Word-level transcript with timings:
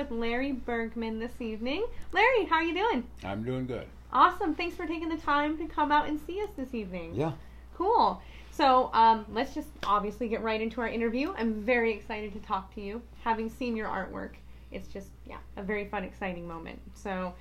So 0.00 0.06
we're 0.06 0.08
here 0.08 0.12
with 0.14 0.20
Larry 0.30 0.52
Bergman 0.52 1.18
this 1.18 1.40
evening. 1.40 1.84
Larry, 2.12 2.44
how 2.46 2.56
are 2.56 2.62
you 2.62 2.72
doing? 2.74 3.04
I'm 3.22 3.44
doing 3.44 3.66
good. 3.66 3.86
Awesome. 4.12 4.54
Thanks 4.54 4.74
for 4.74 4.86
taking 4.86 5.10
the 5.10 5.16
time 5.18 5.58
to 5.58 5.66
come 5.66 5.92
out 5.92 6.08
and 6.08 6.18
see 6.26 6.40
us 6.42 6.48
this 6.56 6.72
evening. 6.74 7.14
Yeah. 7.14 7.32
Cool. 7.76 8.20
So 8.50 8.90
um, 8.94 9.26
let's 9.30 9.52
just 9.54 9.68
obviously 9.84 10.28
get 10.28 10.42
right 10.42 10.60
into 10.60 10.80
our 10.80 10.88
interview. 10.88 11.34
I'm 11.36 11.62
very 11.62 11.92
excited 11.92 12.32
to 12.32 12.38
talk 12.40 12.74
to 12.76 12.80
you. 12.80 13.02
Having 13.24 13.50
seen 13.50 13.76
your 13.76 13.88
artwork, 13.88 14.36
it's 14.72 14.88
just 14.88 15.08
yeah 15.26 15.36
a 15.58 15.62
very 15.62 15.86
fun, 15.86 16.04
exciting 16.04 16.48
moment. 16.48 16.80
So 16.94 17.34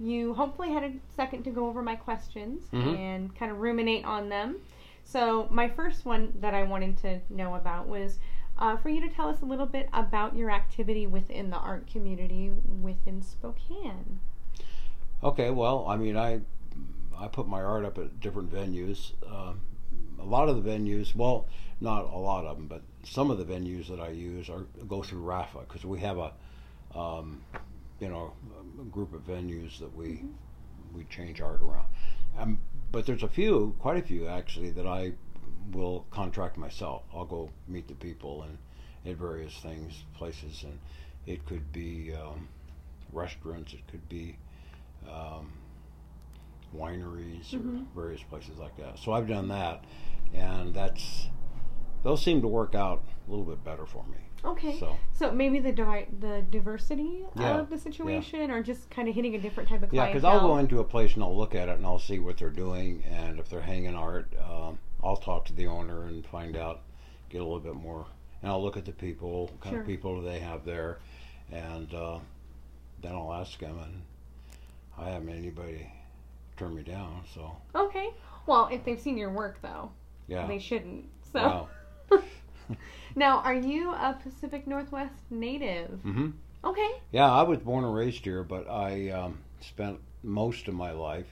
you 0.00 0.34
hopefully 0.34 0.70
had 0.72 0.82
a 0.82 0.92
second 1.14 1.44
to 1.44 1.50
go 1.50 1.66
over 1.68 1.82
my 1.82 1.94
questions 1.94 2.64
Mhm. 2.72 2.98
and 2.98 3.36
kind 3.36 3.52
of 3.52 3.58
ruminate 3.60 4.04
on 4.04 4.28
them. 4.28 4.56
So 5.04 5.46
my 5.52 5.68
first 5.68 6.04
one 6.04 6.32
that 6.40 6.52
I 6.54 6.64
wanted 6.64 6.96
to 6.98 7.20
know 7.30 7.54
about 7.54 7.86
was. 7.86 8.18
Uh, 8.62 8.76
for 8.76 8.90
you 8.90 9.00
to 9.00 9.08
tell 9.08 9.28
us 9.28 9.42
a 9.42 9.44
little 9.44 9.66
bit 9.66 9.88
about 9.92 10.36
your 10.36 10.48
activity 10.48 11.04
within 11.04 11.50
the 11.50 11.56
art 11.56 11.84
community 11.90 12.52
within 12.80 13.20
Spokane. 13.20 14.20
Okay. 15.20 15.50
Well, 15.50 15.84
I 15.88 15.96
mean, 15.96 16.16
I 16.16 16.42
I 17.18 17.26
put 17.26 17.48
my 17.48 17.60
art 17.60 17.84
up 17.84 17.98
at 17.98 18.20
different 18.20 18.52
venues. 18.52 19.14
Um, 19.28 19.62
a 20.20 20.24
lot 20.24 20.48
of 20.48 20.62
the 20.62 20.70
venues, 20.70 21.12
well, 21.12 21.48
not 21.80 22.04
a 22.04 22.16
lot 22.16 22.44
of 22.44 22.56
them, 22.56 22.68
but 22.68 22.82
some 23.02 23.32
of 23.32 23.38
the 23.38 23.44
venues 23.44 23.88
that 23.88 23.98
I 23.98 24.10
use 24.10 24.48
are 24.48 24.64
go 24.86 25.02
through 25.02 25.22
RAFA 25.22 25.62
because 25.66 25.84
we 25.84 25.98
have 25.98 26.18
a 26.18 26.32
um, 26.96 27.42
you 27.98 28.08
know 28.08 28.32
a 28.80 28.84
group 28.84 29.12
of 29.12 29.26
venues 29.26 29.80
that 29.80 29.92
we 29.96 30.22
we 30.94 31.02
change 31.10 31.40
art 31.40 31.62
around. 31.62 31.86
Um, 32.38 32.58
but 32.92 33.06
there's 33.06 33.24
a 33.24 33.28
few, 33.28 33.74
quite 33.80 33.96
a 33.96 34.06
few 34.06 34.28
actually, 34.28 34.70
that 34.70 34.86
I 34.86 35.14
will 35.70 36.06
contract 36.10 36.56
myself. 36.56 37.02
I'll 37.14 37.24
go 37.24 37.50
meet 37.68 37.88
the 37.88 37.94
people 37.94 38.42
and 38.42 38.58
at 39.04 39.16
various 39.16 39.54
things, 39.58 40.04
places, 40.14 40.62
and 40.62 40.78
it 41.26 41.44
could 41.44 41.72
be 41.72 42.12
um, 42.14 42.48
restaurants, 43.12 43.72
it 43.72 43.86
could 43.88 44.08
be 44.08 44.36
um, 45.08 45.52
wineries 46.74 47.52
or 47.54 47.58
Mhm. 47.58 47.86
various 47.94 48.22
places 48.22 48.58
like 48.58 48.76
that. 48.76 48.98
So 48.98 49.12
I've 49.12 49.26
done 49.28 49.48
that, 49.48 49.84
and 50.32 50.72
that's 50.74 51.28
those 52.02 52.22
seem 52.22 52.40
to 52.42 52.48
work 52.48 52.74
out 52.74 53.04
a 53.26 53.30
little 53.30 53.44
bit 53.44 53.62
better 53.62 53.86
for 53.86 54.04
me. 54.06 54.16
Okay. 54.44 54.78
So 54.78 54.96
So 55.12 55.30
maybe 55.30 55.60
the 55.60 55.70
di- 55.72 56.08
the 56.18 56.42
diversity 56.50 57.22
Yeah, 57.36 57.60
of 57.60 57.70
the 57.70 57.78
situation, 57.78 58.50
or 58.50 58.62
just 58.62 58.90
kind 58.90 59.08
of 59.08 59.14
hitting 59.14 59.34
a 59.36 59.38
different 59.38 59.68
type 59.68 59.82
of 59.84 59.92
yeah, 59.92 60.06
because 60.06 60.24
I'll 60.24 60.40
go 60.40 60.58
into 60.58 60.80
a 60.80 60.84
place 60.84 61.14
and 61.14 61.22
I'll 61.22 61.36
look 61.36 61.54
at 61.54 61.68
it 61.68 61.76
and 61.76 61.86
I'll 61.86 61.98
see 62.00 62.18
what 62.18 62.38
they're 62.38 62.50
doing, 62.50 63.04
and 63.04 63.38
if 63.38 63.48
they're 63.48 63.60
hanging 63.60 63.94
art, 63.94 64.32
um, 64.40 64.78
I'll 65.02 65.16
talk 65.16 65.44
to 65.46 65.52
the 65.52 65.66
owner 65.66 66.04
and 66.04 66.24
find 66.26 66.56
out, 66.56 66.80
get 67.28 67.40
a 67.40 67.44
little 67.44 67.60
bit 67.60 67.74
more, 67.74 68.06
and 68.42 68.50
I'll 68.50 68.62
look 68.62 68.76
at 68.76 68.84
the 68.84 68.92
people, 68.92 69.46
what 69.46 69.60
kind 69.60 69.74
Sure. 69.74 69.80
of 69.80 69.86
people 69.86 70.20
do 70.20 70.26
they 70.26 70.38
have 70.40 70.64
there, 70.64 70.98
and 71.50 71.92
uh, 71.94 72.18
then 73.00 73.12
I'll 73.12 73.32
ask 73.32 73.58
them, 73.58 73.78
and 73.78 74.02
I 74.98 75.10
haven't 75.10 75.30
anybody 75.30 75.90
turn 76.56 76.74
me 76.74 76.82
down, 76.82 77.22
so 77.34 77.56
Okay. 77.74 78.10
Well, 78.46 78.68
if 78.72 78.84
they've 78.84 79.00
seen 79.00 79.16
your 79.16 79.30
work, 79.30 79.60
though, 79.62 79.90
yeah. 80.28 80.46
they 80.46 80.58
shouldn't. 80.58 81.06
So 81.32 81.40
Wow. 81.40 81.68
now, 83.16 83.38
are 83.38 83.54
you 83.54 83.92
a 83.92 84.18
Pacific 84.22 84.66
Northwest 84.66 85.14
native? 85.30 85.90
Mm-hmm. 86.04 86.30
Okay. 86.64 86.90
Yeah, 87.10 87.30
I 87.30 87.42
was 87.42 87.58
born 87.58 87.84
and 87.84 87.94
raised 87.94 88.24
here, 88.24 88.42
but 88.44 88.68
I 88.68 89.10
um, 89.10 89.38
spent 89.60 89.98
most 90.22 90.68
of 90.68 90.74
my 90.74 90.92
life 90.92 91.26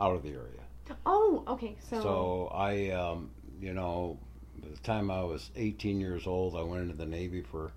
out 0.00 0.14
of 0.14 0.22
the 0.22 0.30
area. 0.30 0.63
Oh, 1.06 1.44
okay. 1.48 1.76
So, 1.90 2.00
So 2.00 2.48
I, 2.54 2.90
um, 2.90 3.30
you 3.60 3.72
know, 3.72 4.18
by 4.62 4.68
the 4.68 4.76
time 4.78 5.10
I 5.10 5.22
was 5.22 5.50
18 5.56 6.00
years 6.00 6.26
old, 6.26 6.56
I 6.56 6.62
went 6.62 6.82
into 6.82 6.94
the 6.96 7.06
Navy 7.06 7.42
for 7.42 7.72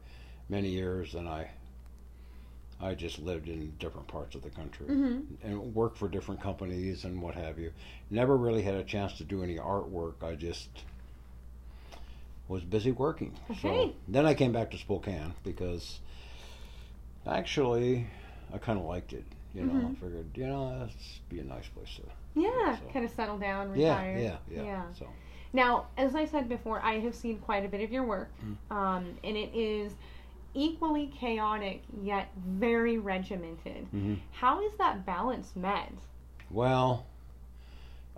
many 0.49 0.69
years, 0.69 1.13
and 1.15 1.27
I, 1.27 1.51
I 2.79 2.93
just 2.93 3.19
lived 3.19 3.47
in 3.49 3.73
different 3.79 4.07
parts 4.07 4.35
of 4.35 4.41
the 4.43 4.49
country 4.49 4.87
hmm 4.87 5.19
and 5.43 5.75
worked 5.75 5.97
for 5.97 6.07
different 6.07 6.41
companies 6.41 7.03
and 7.03 7.21
what 7.21 7.35
have 7.35 7.59
you. 7.59 7.71
Never 8.09 8.37
really 8.37 8.61
had 8.61 8.75
a 8.75 8.83
chance 8.83 9.13
to 9.17 9.23
do 9.25 9.43
any 9.43 9.57
artwork. 9.57 10.23
I 10.23 10.35
just 10.35 10.69
was 12.47 12.63
busy 12.63 12.91
working. 12.91 13.33
Okay. 13.51 13.61
So 13.61 13.93
then 14.07 14.25
I 14.25 14.33
came 14.33 14.53
back 14.53 14.71
to 14.71 14.77
Spokane 14.77 15.33
because 15.43 15.99
actually 17.25 18.07
I 18.53 18.57
kind 18.57 18.79
of 18.79 18.85
liked 18.85 19.13
it. 19.13 19.25
You 19.53 19.65
know, 19.65 19.73
Mhm. 19.73 19.91
I 19.91 19.95
figured, 19.99 20.37
you 20.37 20.47
know, 20.47 20.79
that's 20.79 21.19
be 21.29 21.39
a 21.39 21.43
nice 21.43 21.67
place 21.67 21.93
to. 21.95 22.03
Yeah, 22.39 22.77
So- 22.77 22.85
kind 22.93 23.05
of 23.05 23.11
settle 23.11 23.37
down, 23.37 23.75
Yeah, 23.77 23.89
retire. 23.95 24.17
yeah, 24.19 24.37
yeah, 24.55 24.63
Yeah. 24.63 24.83
So 24.93 25.07
Now, 25.53 25.85
as 25.97 26.13
I 26.13 26.25
said 26.25 26.49
before, 26.49 26.81
I 26.81 26.99
have 26.99 27.15
seen 27.15 27.39
quite 27.39 27.65
a 27.65 27.69
bit 27.69 27.81
of 27.81 27.91
your 27.91 28.03
work, 28.03 28.29
Mm. 28.43 28.57
um, 28.75 29.17
and 29.23 29.37
it 29.37 29.53
is 29.55 29.95
equally 30.53 31.07
chaotic 31.07 31.83
yet 32.01 32.29
very 32.35 32.97
regimented. 32.97 33.87
mhm. 33.93 34.19
How 34.31 34.61
is 34.61 34.73
that 34.77 35.05
balance 35.05 35.55
met? 35.55 35.91
well, 36.49 37.05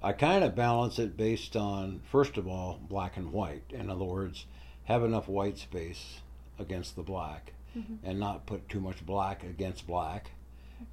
I 0.01 0.13
kind 0.13 0.43
of 0.45 0.55
balance 0.55 0.97
it 0.97 1.17
based 1.17 1.55
on 1.57 1.99
first 2.09 2.37
of 2.37 2.47
all 2.47 2.79
black 2.87 3.17
and 3.17 3.33
white. 3.33 3.63
In 3.69 3.89
other 3.89 4.05
words, 4.05 4.45
have 4.85 5.03
enough 5.03 5.27
white 5.27 5.57
space 5.57 6.21
against 6.57 6.95
the 6.95 7.03
black, 7.03 7.51
Mhm. 7.77 7.97
and 8.03 8.19
not 8.19 8.45
put 8.45 8.69
too 8.69 8.79
much 8.79 9.05
black 9.05 9.43
against 9.43 9.85
black. 9.87 10.31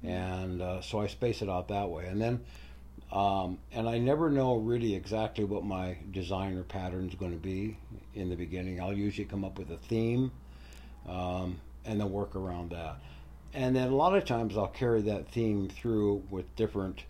And 0.03 0.61
uh, 0.61 0.81
so 0.81 0.99
I 0.99 1.07
space 1.07 1.41
it 1.41 1.49
out 1.49 1.67
that 1.69 1.89
way, 1.89 2.05
and 2.07 2.21
then. 2.21 2.43
Um, 3.11 3.59
and 3.71 3.87
I 3.87 3.97
never 3.99 4.29
know 4.29 4.57
really 4.57 4.93
exactly 4.95 5.45
what 5.45 5.63
my 5.63 5.97
design 6.11 6.57
or 6.57 6.63
pattern 6.63 7.07
is 7.07 7.15
going 7.15 7.31
to 7.31 7.37
be 7.37 7.77
in 8.13 8.29
the 8.29 8.35
beginning. 8.35 8.81
I'll 8.81 8.93
usually 8.93 9.25
come 9.25 9.45
up 9.45 9.57
with 9.57 9.71
a 9.71 9.77
theme 9.77 10.31
um, 11.07 11.59
and 11.85 11.99
then 12.01 12.11
work 12.11 12.35
around 12.35 12.71
that. 12.71 12.97
And 13.53 13.75
then 13.75 13.87
a 13.89 13.95
lot 13.95 14.15
of 14.15 14.25
times 14.25 14.57
I'll 14.57 14.67
carry 14.67 15.01
that 15.03 15.29
theme 15.29 15.69
through 15.69 16.23
with 16.29 16.53
different 16.57 17.05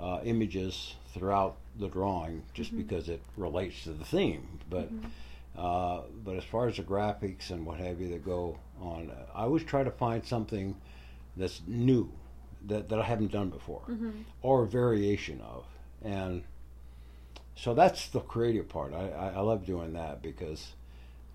uh, 0.00 0.20
images 0.24 0.94
throughout 1.14 1.56
the 1.78 1.88
drawing 1.88 2.42
just 2.52 2.72
Mhm. 2.74 2.78
because 2.78 3.08
it 3.08 3.22
relates 3.36 3.84
to 3.84 3.92
the 3.92 4.04
theme. 4.04 4.58
But 4.68 4.92
Mhm. 4.92 5.10
uh, 5.56 6.02
but 6.22 6.36
as 6.36 6.44
far 6.44 6.68
as 6.68 6.76
the 6.76 6.82
graphics 6.82 7.50
and 7.50 7.64
what 7.64 7.78
have 7.78 7.98
you 7.98 8.08
that 8.08 8.22
go 8.22 8.58
on, 8.78 9.10
I 9.34 9.44
always 9.44 9.64
try 9.64 9.84
to 9.84 9.90
find 9.90 10.22
something 10.22 10.76
that's 11.34 11.62
new 11.66 12.10
that, 12.66 12.88
that 12.88 12.98
I 12.98 13.04
haven't 13.04 13.32
done 13.32 13.50
before 13.50 13.82
Mhm. 13.88 14.24
or 14.42 14.62
a 14.62 14.66
variation 14.66 15.40
of. 15.40 15.64
And 16.02 16.42
so 17.54 17.74
that's 17.74 18.08
the 18.08 18.20
creative 18.20 18.68
part. 18.68 18.92
I, 18.92 19.08
I, 19.10 19.28
I 19.36 19.40
love 19.40 19.64
doing 19.64 19.92
that 19.94 20.22
because 20.22 20.74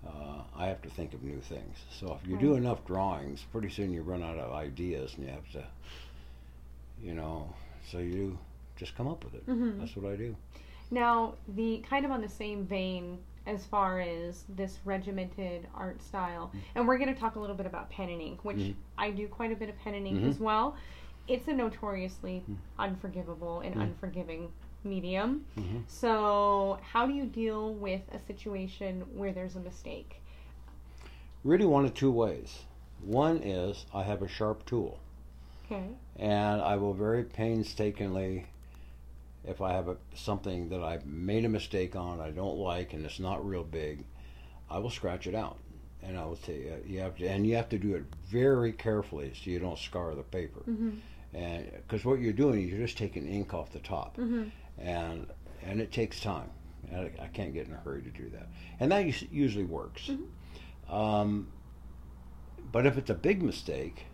uh, 0.06 0.42
I 0.56 0.66
have 0.66 0.82
to 0.82 0.90
think 0.90 1.14
of 1.14 1.22
new 1.22 1.40
things. 1.40 1.78
So 1.98 2.18
if 2.20 2.28
you 2.28 2.36
do 2.36 2.54
enough 2.54 2.84
drawings, 2.84 3.44
pretty 3.52 3.70
soon 3.70 3.92
you 3.92 4.02
run 4.02 4.22
out 4.22 4.38
of 4.38 4.52
ideas 4.52 5.14
and 5.16 5.26
you 5.26 5.32
have 5.32 5.50
to, 5.52 5.64
you 7.02 7.14
know, 7.14 7.52
so 7.90 7.98
you 7.98 8.38
just 8.76 8.94
come 8.96 9.06
up 9.08 9.24
with 9.24 9.34
it. 9.34 9.46
Mhm. 9.46 9.78
That's 9.78 9.96
what 9.96 10.12
I 10.12 10.16
do. 10.16 10.34
Now, 10.90 11.34
the 11.48 11.82
kind 11.88 12.04
of 12.04 12.10
on 12.10 12.20
the 12.20 12.28
same 12.28 12.64
vein 12.66 13.18
as 13.46 13.64
far 13.66 14.00
as 14.00 14.44
this 14.48 14.78
regimented 14.84 15.66
art 15.74 16.00
style, 16.02 16.52
and 16.74 16.86
we're 16.86 16.98
going 16.98 17.12
to 17.12 17.18
talk 17.20 17.34
a 17.36 17.40
little 17.40 17.56
bit 17.56 17.66
about 17.66 17.90
pen 17.90 18.08
and 18.08 18.20
ink, 18.22 18.44
which 18.44 18.58
Mhm. 18.58 18.74
I 18.98 19.10
do 19.10 19.26
quite 19.26 19.50
a 19.52 19.56
bit 19.56 19.68
of 19.68 19.76
pen 19.78 19.94
and 19.94 20.06
ink 20.06 20.20
Mhm. 20.20 20.28
as 20.28 20.38
well. 20.38 20.76
It's 21.28 21.46
a 21.48 21.52
notoriously 21.52 22.44
Mhm. 22.48 22.56
unforgivable 22.78 23.60
and 23.60 23.74
Mhm. 23.76 23.82
unforgiving 23.82 24.52
medium. 24.84 25.46
hmm 25.54 25.78
So, 25.86 26.78
how 26.82 27.06
do 27.06 27.12
you 27.14 27.24
deal 27.26 27.72
with 27.74 28.02
a 28.12 28.18
situation 28.18 29.02
where 29.16 29.32
there's 29.32 29.54
a 29.56 29.60
mistake? 29.60 30.20
Really, 31.44 31.66
one 31.66 31.84
of 31.84 31.94
two 31.94 32.10
ways. 32.10 32.64
One 33.04 33.38
is 33.38 33.86
I 33.94 34.02
have 34.04 34.22
a 34.22 34.28
sharp 34.28 34.64
tool. 34.66 34.98
Okay. 35.66 35.94
and 36.16 36.60
I 36.60 36.76
will 36.76 36.92
very 36.92 37.24
painstakingly, 37.24 38.44
if 39.44 39.62
I 39.62 39.72
have 39.72 39.88
a, 39.88 39.96
something 40.14 40.68
that 40.68 40.82
I've 40.82 41.06
made 41.06 41.46
a 41.46 41.48
mistake 41.48 41.96
on, 41.96 42.20
I 42.20 42.30
don't 42.30 42.58
like, 42.58 42.92
and 42.92 43.06
it's 43.06 43.18
not 43.18 43.44
real 43.46 43.64
big, 43.64 44.04
I 44.68 44.78
will 44.78 44.90
scratch 44.90 45.26
it 45.26 45.34
out, 45.34 45.56
and 46.02 46.18
I 46.18 46.26
will 46.26 46.36
tell 46.36 46.54
you, 46.54 46.76
you 46.86 47.00
have 47.00 47.16
to, 47.16 47.26
and 47.26 47.46
you 47.46 47.56
have 47.56 47.70
to 47.70 47.78
do 47.78 47.94
it 47.94 48.04
very 48.26 48.72
carefully 48.72 49.32
so 49.34 49.50
you 49.50 49.58
don't 49.60 49.78
scar 49.78 50.14
the 50.14 50.22
paper, 50.22 50.60
Mm-hmm. 50.68 50.90
And 51.34 51.70
because 51.72 52.04
what 52.04 52.20
you're 52.20 52.32
doing 52.32 52.62
is 52.64 52.70
you're 52.70 52.86
just 52.86 52.98
taking 52.98 53.26
ink 53.26 53.54
off 53.54 53.70
the 53.72 53.78
top, 53.80 54.16
Mm-hmm. 54.16 54.44
and 54.78 55.26
and 55.62 55.80
it 55.80 55.92
takes 55.92 56.20
time. 56.20 56.50
And 56.90 57.10
I, 57.20 57.24
I 57.24 57.26
can't 57.28 57.54
get 57.54 57.66
in 57.68 57.72
a 57.74 57.76
hurry 57.78 58.02
to 58.02 58.10
do 58.10 58.28
that, 58.30 58.48
and 58.80 58.90
that 58.92 59.04
usually 59.32 59.64
works. 59.64 60.10
Mhm. 60.10 60.92
Um, 60.92 61.48
but 62.70 62.86
if 62.86 62.98
it's 62.98 63.10
a 63.10 63.14
big 63.14 63.42
mistake, 63.42 64.06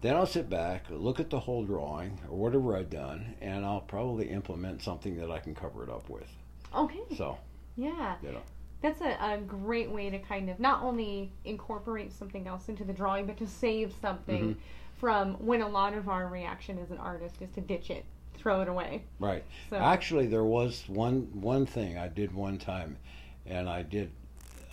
then 0.00 0.16
I'll 0.16 0.26
sit 0.26 0.50
back, 0.50 0.84
look 0.90 1.20
at 1.20 1.30
the 1.30 1.40
whole 1.40 1.64
drawing 1.64 2.18
or 2.28 2.36
whatever 2.38 2.76
I've 2.76 2.90
done, 2.90 3.34
and 3.40 3.64
I'll 3.64 3.80
probably 3.80 4.28
implement 4.28 4.82
something 4.82 5.16
that 5.16 5.30
I 5.30 5.38
can 5.38 5.54
cover 5.54 5.82
it 5.84 5.88
up 5.90 6.08
with. 6.08 6.28
Okay. 6.74 7.00
So, 7.16 7.38
Yeah. 7.76 8.16
you 8.22 8.32
know, 8.32 8.42
That's 8.80 9.00
a, 9.00 9.16
a 9.20 9.38
great 9.38 9.90
way 9.90 10.10
to 10.10 10.18
kind 10.18 10.50
of 10.50 10.58
not 10.58 10.82
only 10.82 11.32
incorporate 11.44 12.12
something 12.12 12.48
else 12.48 12.68
into 12.68 12.82
the 12.84 12.92
drawing, 12.92 13.26
but 13.26 13.36
to 13.38 13.46
save 13.46 13.94
something 14.00 14.54
Mhm. 14.54 14.56
From 15.02 15.34
when 15.44 15.62
a 15.62 15.68
lot 15.68 15.94
of 15.94 16.08
our 16.08 16.28
reaction 16.28 16.78
as 16.78 16.92
an 16.92 16.98
artist 16.98 17.42
is 17.42 17.50
to 17.56 17.60
ditch 17.60 17.90
it, 17.90 18.04
throw 18.34 18.60
it 18.60 18.68
away. 18.68 19.02
right. 19.18 19.42
So 19.68 19.74
Actually, 19.74 20.28
there 20.28 20.44
was 20.44 20.84
one 20.86 21.22
one 21.32 21.66
thing 21.66 21.98
I 21.98 22.06
did 22.06 22.32
one 22.32 22.56
time, 22.56 22.96
and 23.44 23.68
I 23.68 23.82
did. 23.82 24.12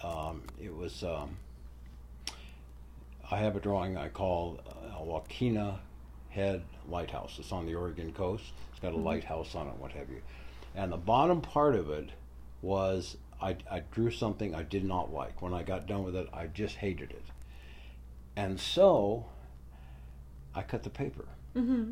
Um, 0.03 0.43
it 0.61 0.71
was 0.71 1.03
um, 1.03 1.35
I 3.31 3.37
have 3.37 3.55
a 3.55 3.59
drawing 3.59 3.97
I 3.97 4.09
call 4.09 4.59
uh, 4.69 5.03
Yaquina 5.03 5.79
Head 6.29 6.61
Lighthouse. 6.87 7.37
It's 7.39 7.51
on 7.51 7.65
the 7.65 7.73
Oregon 7.73 8.13
coast. 8.13 8.53
It's 8.69 8.79
got 8.79 8.93
a 8.93 8.97
Mhm. 8.97 9.03
lighthouse 9.05 9.55
on 9.55 9.67
it, 9.67 9.73
what 9.79 9.93
have 9.93 10.11
you. 10.11 10.21
And 10.75 10.91
the 10.91 10.97
bottom 10.97 11.41
part 11.41 11.73
of 11.73 11.89
it 11.89 12.09
was 12.61 13.17
I, 13.41 13.57
I 13.71 13.79
drew 13.79 14.11
something 14.11 14.53
I 14.53 14.61
did 14.61 14.83
not 14.85 15.11
like. 15.11 15.41
When 15.41 15.55
I 15.55 15.63
got 15.63 15.87
done 15.87 16.03
with 16.03 16.15
it, 16.15 16.29
I 16.31 16.45
just 16.45 16.75
hated 16.75 17.09
it. 17.09 17.23
And 18.35 18.59
so 18.59 19.25
I 20.55 20.61
cut 20.61 20.83
the 20.83 20.89
paper 20.89 21.25
Mm-hmm. 21.55 21.91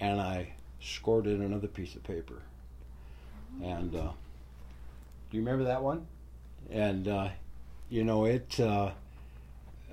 and 0.00 0.20
I 0.20 0.52
scored 0.80 1.26
in 1.26 1.42
another 1.42 1.68
piece 1.68 1.94
of 1.94 2.02
paper. 2.04 2.42
And 3.62 3.94
uh, 3.94 4.10
do 5.30 5.36
you 5.36 5.40
remember 5.40 5.64
that 5.64 5.82
one? 5.82 6.06
And 6.70 7.06
uh, 7.08 7.28
you 7.90 8.04
know 8.04 8.24
it. 8.24 8.58
Uh, 8.58 8.92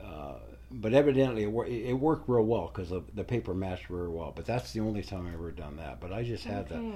uh, 0.03 0.33
but 0.71 0.94
evidently 0.94 1.44
it, 1.44 1.51
wor- 1.51 1.65
it 1.65 1.94
worked 1.94 2.29
real 2.29 2.44
well 2.45 2.71
because 2.73 2.94
the 3.15 3.23
paper 3.23 3.53
matched 3.53 3.88
very 3.88 4.07
well. 4.07 4.31
But 4.35 4.45
that's 4.45 4.71
the 4.71 4.79
only 4.79 5.01
time 5.01 5.27
I 5.27 5.33
ever 5.33 5.51
done 5.51 5.77
that. 5.77 6.00
But 6.00 6.13
I 6.13 6.23
just 6.23 6.44
had 6.45 6.69
that. 6.69 6.77
Okay. 6.77 6.94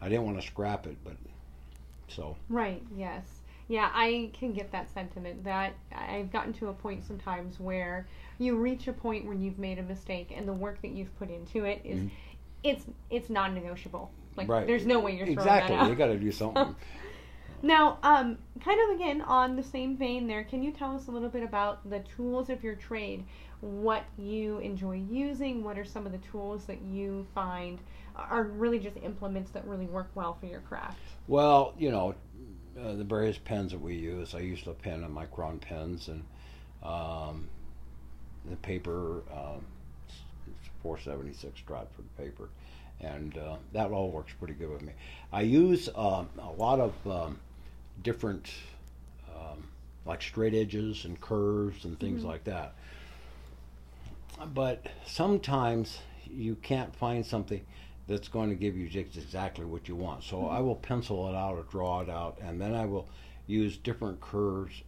I 0.00 0.08
didn't 0.10 0.24
want 0.26 0.40
to 0.40 0.46
scrap 0.46 0.86
it, 0.86 0.96
but 1.02 1.16
so 2.08 2.36
Right, 2.50 2.82
yes. 2.94 3.35
Yeah, 3.68 3.90
I 3.92 4.30
can 4.32 4.52
get 4.52 4.70
that 4.72 4.92
sentiment 4.92 5.44
that 5.44 5.74
I've 5.92 6.30
gotten 6.30 6.52
to 6.54 6.68
a 6.68 6.72
point 6.72 7.04
sometimes 7.04 7.58
where 7.58 8.06
you 8.38 8.56
reach 8.56 8.86
a 8.86 8.92
point 8.92 9.24
where 9.24 9.34
you've 9.34 9.58
made 9.58 9.78
a 9.78 9.82
mistake 9.82 10.32
and 10.34 10.46
the 10.46 10.52
work 10.52 10.80
that 10.82 10.90
you've 10.92 11.16
put 11.18 11.30
into 11.30 11.64
it 11.64 11.80
is- 11.84 12.00
Mhm. 12.00 12.10
it's 12.62 12.86
it's 13.10 13.30
non-negotiable. 13.30 14.10
Like 14.36 14.48
right. 14.48 14.66
there's 14.66 14.86
no 14.86 15.00
way 15.00 15.12
you're 15.16 15.26
throwing 15.26 15.38
exactly. 15.38 15.76
that 15.76 15.82
out. 15.82 15.88
You 15.90 15.94
got 15.96 16.06
to 16.08 16.18
do 16.18 16.30
something. 16.30 16.74
Now, 17.62 17.98
um, 18.02 18.38
kind 18.62 18.78
of 18.84 18.96
again 18.96 19.22
on 19.22 19.56
the 19.56 19.62
same 19.62 19.96
vein 19.96 20.26
there, 20.26 20.44
can 20.44 20.62
you 20.62 20.72
tell 20.72 20.94
us 20.94 21.08
a 21.08 21.10
little 21.10 21.30
bit 21.30 21.42
about 21.42 21.88
the 21.88 22.00
tools 22.00 22.50
of 22.50 22.62
your 22.62 22.74
trade? 22.74 23.24
What 23.60 24.04
you 24.18 24.58
enjoy 24.58 25.02
using? 25.10 25.64
What 25.64 25.78
are 25.78 25.84
some 25.84 26.04
of 26.06 26.12
the 26.12 26.18
tools 26.18 26.66
that 26.66 26.82
you 26.82 27.26
find 27.34 27.80
are 28.14 28.44
really 28.44 28.78
just 28.78 28.96
implements 28.98 29.50
that 29.52 29.66
really 29.66 29.86
work 29.86 30.10
well 30.14 30.34
for 30.38 30.46
your 30.46 30.60
craft? 30.60 30.98
Well, 31.28 31.74
you 31.78 31.90
know, 31.90 32.14
uh, 32.82 32.94
the 32.94 33.04
various 33.04 33.38
pens 33.38 33.72
that 33.72 33.80
we 33.80 33.94
use. 33.94 34.34
I 34.34 34.40
use 34.40 34.62
the 34.64 34.72
pen 34.72 35.02
and 35.04 35.14
Micron 35.16 35.60
pens, 35.60 36.08
and 36.08 36.24
um, 36.82 37.48
the 38.48 38.56
paper. 38.56 39.22
Um, 39.32 39.64
it's 40.48 40.68
476 40.82 41.60
drop 41.66 41.92
for 41.94 42.02
the 42.02 42.22
paper, 42.22 42.48
and 43.00 43.36
uh, 43.36 43.56
that 43.72 43.90
all 43.90 44.10
works 44.10 44.32
pretty 44.38 44.54
good 44.54 44.70
with 44.70 44.82
me. 44.82 44.92
I 45.32 45.40
use 45.42 45.88
um, 45.96 46.28
a 46.38 46.50
lot 46.56 46.78
of 46.78 46.92
um, 47.06 47.38
different, 48.02 48.50
um, 49.34 49.64
like 50.04 50.22
straight 50.22 50.54
edges 50.54 51.04
and 51.04 51.20
curves 51.20 51.84
and 51.84 51.98
things 51.98 52.22
Mhm. 52.22 52.26
like 52.26 52.44
that. 52.44 52.74
But 54.54 54.86
sometimes 55.06 55.98
you 56.30 56.56
can't 56.56 56.94
find 56.94 57.24
something 57.24 57.64
that's 58.08 58.28
going 58.28 58.48
to 58.50 58.54
give 58.54 58.76
you 58.76 58.88
just 58.88 59.16
exactly 59.16 59.64
what 59.64 59.88
you 59.88 59.96
want. 59.96 60.22
So 60.22 60.46
I 60.46 60.60
will 60.60 60.76
pencil 60.76 61.28
it 61.28 61.34
out 61.34 61.54
or 61.56 61.62
draw 61.64 62.00
it 62.02 62.08
out, 62.10 62.38
and 62.40 62.60
then 62.60 62.74
I 62.74 62.86
will 62.86 63.08
use 63.46 63.76
different 63.76 64.20
curves 64.20 64.82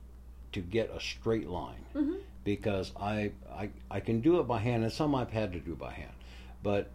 to 0.52 0.60
get 0.60 0.90
a 0.94 1.00
straight 1.00 1.48
line 1.48 1.84
Mm-hmm. 1.94 2.16
because 2.44 2.92
I, 2.98 3.32
I 3.52 3.70
I 3.90 4.00
can 4.00 4.20
do 4.20 4.40
it 4.40 4.44
by 4.44 4.58
hand, 4.58 4.82
and 4.84 4.92
some 4.92 5.14
I've 5.14 5.30
had 5.30 5.52
to 5.52 5.60
do 5.60 5.74
by 5.74 5.92
hand, 5.92 6.12
but 6.62 6.90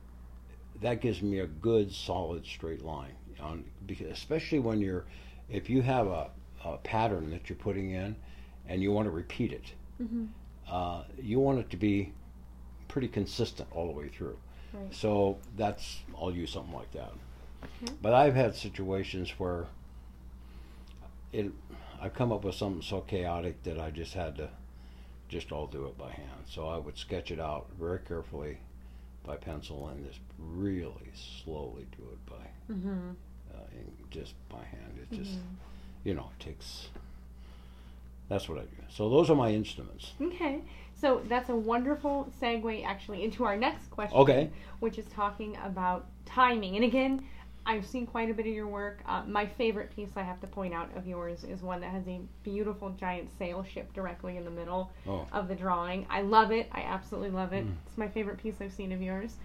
that 0.81 1.01
gives 1.01 1.21
me 1.21 1.39
a 1.39 1.47
good 1.47 1.91
solid 1.91 2.45
straight 2.45 2.83
line. 2.83 3.15
On 3.39 3.63
because 3.85 4.07
especially 4.07 4.59
when 4.59 4.79
you're 4.79 5.05
if 5.49 5.69
you 5.69 5.81
have 5.81 6.07
a, 6.07 6.29
a 6.63 6.77
pattern 6.77 7.29
that 7.31 7.49
you're 7.49 7.57
putting 7.57 7.91
in, 7.91 8.15
and 8.67 8.81
you 8.81 8.91
want 8.91 9.05
to 9.07 9.11
repeat 9.11 9.51
it, 9.51 9.73
Mm-hmm. 10.01 10.25
uh, 10.71 11.03
you 11.21 11.39
want 11.39 11.59
it 11.59 11.69
to 11.69 11.77
be 11.77 12.13
pretty 12.87 13.07
consistent 13.07 13.67
all 13.71 13.85
the 13.87 13.93
way 13.93 14.07
through. 14.07 14.37
Right. 14.73 14.93
So 14.93 15.37
that's 15.55 15.99
I'll 16.19 16.31
use 16.33 16.51
something 16.51 16.73
like 16.73 16.91
that. 16.93 17.11
Okay. 17.83 17.93
But 18.01 18.13
I've 18.13 18.35
had 18.35 18.55
situations 18.55 19.29
where 19.37 19.67
it 21.31 21.51
I've 22.01 22.13
come 22.13 22.31
up 22.31 22.43
with 22.43 22.55
something 22.55 22.81
so 22.81 23.01
chaotic 23.01 23.63
that 23.63 23.79
I 23.79 23.89
just 23.91 24.13
had 24.13 24.35
to 24.37 24.49
just 25.29 25.51
all 25.51 25.67
do 25.67 25.85
it 25.85 25.97
by 25.97 26.11
hand. 26.11 26.43
So 26.47 26.67
I 26.67 26.77
would 26.77 26.97
sketch 26.97 27.31
it 27.31 27.39
out 27.39 27.67
very 27.79 27.99
carefully 27.99 28.57
by 29.23 29.37
pencil 29.37 29.87
and 29.87 30.05
just 30.05 30.19
really 30.37 31.11
slowly 31.43 31.87
do 31.97 32.03
it 32.11 32.25
by 32.25 32.73
Mm-hmm. 32.73 33.11
uh, 33.53 33.59
just 34.09 34.33
by 34.49 34.63
hand. 34.63 34.97
It 35.01 35.15
just 35.15 35.31
Mhm. 35.37 35.41
you 36.03 36.13
know 36.13 36.29
takes. 36.39 36.89
That's 38.29 38.47
what 38.49 38.57
I 38.57 38.61
do. 38.63 38.83
So 38.89 39.09
those 39.09 39.29
are 39.29 39.35
my 39.35 39.51
instruments. 39.51 40.13
Okay, 40.19 40.61
so 41.03 41.21
that's 41.27 41.49
a 41.49 41.55
wonderful 41.55 42.31
segue 42.41 42.85
actually 42.85 43.25
into 43.25 43.43
our 43.43 43.57
next 43.57 43.91
question. 43.91 44.17
Okay. 44.17 44.49
Which 44.79 44.97
is 44.97 45.05
talking 45.07 45.57
about 45.65 46.05
timing. 46.25 46.77
And 46.77 46.85
again, 46.85 47.25
I've 47.65 47.85
seen 47.85 48.07
quite 48.07 48.29
a 48.29 48.33
bit 48.33 48.47
of 48.47 48.53
your 48.53 48.67
work. 48.67 49.01
Uh, 49.05 49.23
my 49.27 49.45
favorite 49.45 49.93
piece 49.93 50.11
I 50.15 50.21
have 50.23 50.39
to 50.39 50.47
point 50.47 50.73
out 50.73 50.89
of 50.95 51.05
yours 51.05 51.43
is 51.43 51.61
one 51.61 51.81
that 51.81 51.89
has 51.91 52.07
a 52.07 52.21
beautiful 52.43 52.89
giant 52.91 53.29
sail 53.37 53.65
ship 53.65 53.91
directly 53.93 54.37
in 54.37 54.45
the 54.45 54.51
middle 54.51 54.91
Oh. 55.05 55.27
of 55.33 55.49
the 55.49 55.55
drawing. 55.55 56.05
I 56.09 56.21
love 56.21 56.51
it. 56.53 56.69
I 56.71 56.81
absolutely 56.83 57.31
love 57.31 57.51
it. 57.51 57.65
Mm. 57.65 57.73
It's 57.85 57.97
my 57.97 58.07
favorite 58.07 58.37
piece 58.37 58.55
I've 58.61 58.71
seen 58.71 58.93
of 58.93 59.01
yours. 59.01 59.35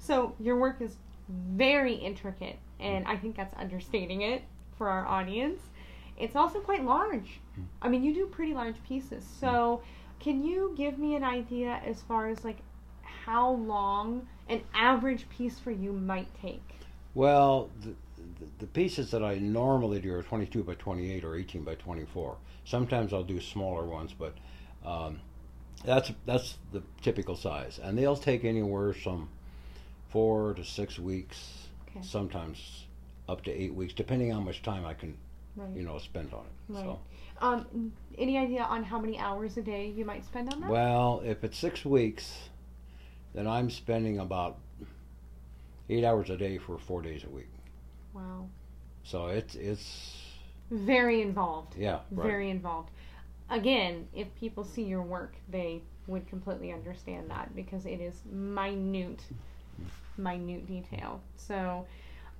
So 0.00 0.34
your 0.40 0.56
work 0.58 0.80
is 0.80 0.96
very 1.28 1.94
intricate, 1.94 2.58
and 2.80 3.06
I 3.06 3.16
think 3.16 3.36
that's 3.36 3.54
understating 3.56 4.22
it 4.22 4.42
for 4.76 4.88
our 4.88 5.06
audience. 5.06 5.60
It's 6.18 6.34
also 6.34 6.58
quite 6.58 6.84
large. 6.84 7.40
Mm. 7.58 7.64
I 7.82 7.88
mean, 7.88 8.02
you 8.02 8.12
do 8.14 8.26
pretty 8.26 8.52
large 8.54 8.82
pieces. 8.82 9.24
So, 9.40 9.80
can 10.20 10.42
you 10.42 10.74
give 10.76 10.98
me 10.98 11.16
an 11.16 11.24
idea 11.24 11.80
as 11.84 12.02
far 12.02 12.28
as 12.28 12.44
like 12.44 12.58
how 13.02 13.50
long 13.50 14.26
an 14.48 14.62
average 14.74 15.28
piece 15.28 15.58
for 15.58 15.70
you 15.70 15.92
might 15.92 16.28
take? 16.40 16.62
Well, 17.14 17.70
the, 17.80 17.90
the, 18.40 18.46
the 18.58 18.66
pieces 18.66 19.10
that 19.12 19.22
I 19.22 19.36
normally 19.36 20.00
do 20.00 20.12
are 20.14 20.22
22 20.22 20.64
by 20.64 20.74
28 20.74 21.24
or 21.24 21.36
18 21.36 21.62
by 21.62 21.74
24. 21.76 22.36
Sometimes 22.64 23.12
I'll 23.12 23.22
do 23.22 23.40
smaller 23.40 23.84
ones, 23.86 24.12
but 24.12 24.34
um, 24.84 25.20
that's 25.84 26.12
that's 26.26 26.56
the 26.72 26.82
typical 27.02 27.36
size, 27.36 27.78
and 27.82 27.96
they'll 27.96 28.16
take 28.16 28.44
anywhere 28.44 28.92
from 28.92 29.28
four 30.08 30.54
to 30.54 30.64
six 30.64 30.98
weeks, 30.98 31.68
Okay. 31.90 32.00
sometimes 32.06 32.86
up 33.28 33.42
to 33.44 33.50
eight 33.50 33.74
weeks, 33.74 33.92
depending 33.92 34.32
on 34.32 34.40
how 34.40 34.44
much 34.44 34.62
time 34.62 34.84
I 34.84 34.94
can, 34.94 35.16
Right. 35.56 35.70
you 35.74 35.82
know, 35.82 35.98
spend 35.98 36.32
on 36.32 36.40
it. 36.40 36.72
Right. 36.74 36.84
So, 36.84 36.98
Um, 37.40 37.92
any 38.16 38.38
idea 38.38 38.62
on 38.62 38.84
how 38.84 38.98
many 39.00 39.18
hours 39.18 39.56
a 39.56 39.62
day 39.62 39.88
you 39.88 40.04
might 40.04 40.24
spend 40.24 40.52
on 40.52 40.60
that? 40.60 40.70
well, 40.70 41.20
if 41.24 41.42
it's 41.44 41.58
six 41.58 41.84
weeks, 41.84 42.48
then 43.34 43.46
I'm 43.46 43.68
spending 43.70 44.18
about 44.18 44.58
eight 45.90 46.04
hours 46.04 46.30
a 46.30 46.36
day 46.36 46.58
for 46.58 46.78
four 46.78 47.02
days 47.02 47.24
a 47.24 47.28
week. 47.30 47.48
Wow. 48.14 48.46
So 49.02 49.26
it's 49.26 49.54
it's 49.54 50.16
Very 50.70 51.20
involved. 51.22 51.76
yeah 51.76 52.00
right. 52.10 52.26
Very 52.26 52.50
involved. 52.50 52.90
Again, 53.50 54.08
if 54.14 54.34
people 54.36 54.64
see 54.64 54.82
your 54.84 55.02
work, 55.02 55.34
they 55.50 55.82
would 56.06 56.26
completely 56.28 56.72
understand 56.72 57.28
that 57.30 57.54
because 57.54 57.84
it 57.84 58.00
is 58.00 58.14
minute, 58.30 59.20
minute 60.16 60.66
detail. 60.66 61.20
So, 61.36 61.86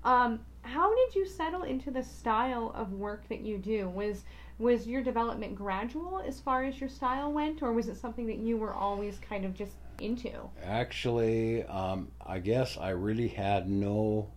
um, 0.05 0.41
how 0.63 0.95
did 0.95 1.15
you 1.15 1.27
settle 1.27 1.63
into 1.65 1.91
the 1.91 2.03
style 2.03 2.73
of 2.75 2.93
work 2.93 3.29
that 3.29 3.41
you 3.41 3.59
do? 3.59 3.89
Was 3.89 4.25
was 4.59 4.87
your 4.87 5.03
development 5.03 5.55
gradual 5.57 6.23
as 6.27 6.41
far 6.41 6.65
as 6.65 6.81
your 6.81 6.89
style 6.89 7.33
went, 7.33 7.63
or 7.63 7.73
was 7.73 7.89
it 7.89 7.97
something 7.97 8.27
that 8.27 8.39
you 8.39 8.57
were 8.57 8.73
always 8.73 9.19
kind 9.19 9.45
of 9.45 9.55
just 9.55 9.77
into? 10.01 10.31
Actually, 10.65 11.65
um, 11.65 12.09
I 12.25 12.39
guess 12.39 12.77
I 12.79 12.91
really 12.91 13.29
had 13.29 13.69
no 13.69 14.31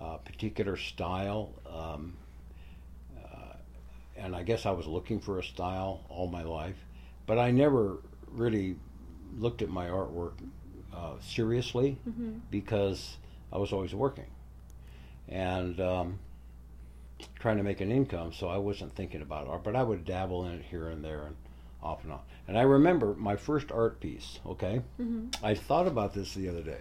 uh, 0.00 0.16
particular 0.18 0.76
style, 0.76 1.54
um, 1.66 2.16
uh, 3.16 3.54
and 4.16 4.36
I 4.36 4.42
guess 4.42 4.66
I 4.66 4.70
was 4.72 4.86
looking 4.86 5.20
for 5.20 5.38
a 5.38 5.44
style 5.44 6.04
all 6.08 6.28
my 6.28 6.42
life, 6.42 6.76
but 7.26 7.38
I 7.38 7.50
never 7.50 7.98
really 8.30 8.76
looked 9.38 9.62
at 9.62 9.68
my 9.68 9.86
artwork 9.86 10.34
uh, 10.94 11.14
seriously 11.20 11.98
Mm-hmm. 12.08 12.38
because 12.50 13.16
I 13.52 13.58
was 13.58 13.72
always 13.72 13.94
working 13.94 14.26
and 15.28 15.80
um, 15.80 16.18
trying 17.38 17.56
to 17.56 17.62
make 17.62 17.80
an 17.80 17.90
income, 17.90 18.32
so 18.32 18.48
I 18.48 18.58
wasn't 18.58 18.94
thinking 18.94 19.22
about 19.22 19.48
art, 19.48 19.64
but 19.64 19.76
I 19.76 19.82
would 19.82 20.04
dabble 20.04 20.46
in 20.46 20.54
it 20.54 20.64
here 20.70 20.88
and 20.88 21.04
there 21.04 21.22
and 21.22 21.36
off 21.82 22.02
and 22.04 22.12
on. 22.12 22.20
And 22.46 22.58
I 22.58 22.62
remember 22.62 23.14
my 23.14 23.36
first 23.36 23.70
art 23.70 24.00
piece, 24.00 24.40
okay? 24.46 24.82
Mm-hmm. 25.00 25.44
I 25.44 25.54
thought 25.54 25.86
about 25.86 26.14
this 26.14 26.34
the 26.34 26.48
other 26.48 26.62
day. 26.62 26.80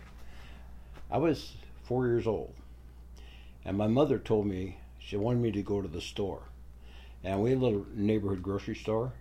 I 1.12 1.17
was 1.17 1.53
four 1.84 2.08
years 2.08 2.27
old, 2.27 2.53
and 3.65 3.77
my 3.77 3.88
mother 3.88 4.20
told 4.20 4.46
me 4.48 4.77
she 5.00 5.17
wanted 5.17 5.41
me 5.41 5.51
to 5.51 5.62
go 5.62 5.82
to 5.82 5.88
the 5.88 6.01
store. 6.01 6.44
And 7.24 7.41
we 7.41 7.50
had 7.50 7.60
a 7.60 7.65
little 7.65 7.86
neighborhood 7.94 8.44
grocery 8.44 8.75
store 8.75 9.13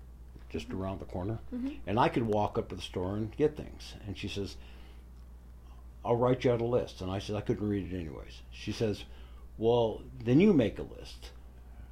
just 0.51 0.71
around 0.71 1.01
the 1.01 1.07
corner. 1.07 1.39
Mhm. 1.53 1.77
And 1.87 1.99
I 1.99 2.09
could 2.09 2.25
walk 2.25 2.59
up 2.59 2.69
to 2.69 2.75
the 2.75 2.83
store 2.83 3.17
and 3.17 3.37
get 3.37 3.57
things. 3.57 3.95
And 4.07 4.17
she 4.17 4.29
says, 4.29 4.57
I'll 6.05 6.17
write 6.17 6.45
you 6.45 6.53
out 6.53 6.61
a 6.61 6.65
list. 6.65 7.01
And 7.01 7.11
I 7.11 7.19
said, 7.19 7.37
I 7.37 7.41
couldn't 7.41 7.69
read 7.69 7.93
it 7.93 7.97
anyways. 7.97 8.43
She 8.51 8.73
says, 8.73 9.05
Well, 9.59 10.03
then 10.25 10.41
you 10.41 10.53
make 10.53 10.79
a 10.79 10.83
list. 10.83 11.31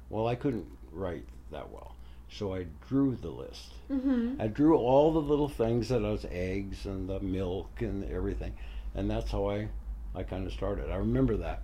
Well, 0.09 0.27
I 0.27 0.35
couldn't 0.35 0.67
write 0.91 1.25
that 1.51 1.71
well. 1.71 1.95
So 2.29 2.53
I 2.53 2.65
drew 2.87 3.15
the 3.15 3.29
list. 3.29 3.73
Mm-hmm. 3.89 4.41
I 4.41 4.47
drew 4.47 4.77
all 4.77 5.13
the 5.13 5.21
little 5.21 5.47
things 5.47 5.89
that 5.89 6.01
was 6.01 6.25
eggs 6.29 6.85
and 6.85 7.07
the 7.07 7.19
milk 7.19 7.81
and 7.81 8.03
everything, 8.11 8.53
and 8.93 9.09
that's 9.09 9.31
how 9.31 9.49
I, 9.49 9.69
I 10.13 10.23
kind 10.23 10.45
of 10.45 10.51
started. 10.51 10.91
I 10.91 10.97
remember 10.97 11.37
that, 11.37 11.61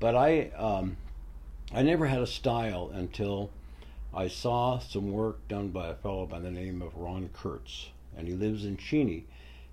but 0.00 0.16
I, 0.16 0.50
um, 0.56 0.96
I 1.72 1.82
never 1.82 2.06
had 2.06 2.20
a 2.20 2.26
style 2.26 2.90
until 2.92 3.50
I 4.14 4.28
saw 4.28 4.78
some 4.78 5.12
work 5.12 5.46
done 5.46 5.68
by 5.68 5.88
a 5.88 5.94
fellow 5.94 6.26
by 6.26 6.40
the 6.40 6.50
name 6.50 6.82
of 6.82 6.96
Ron 6.96 7.28
Kurtz, 7.32 7.90
and 8.16 8.26
he 8.26 8.34
lives 8.34 8.64
in 8.64 8.76
Cheney, 8.76 9.26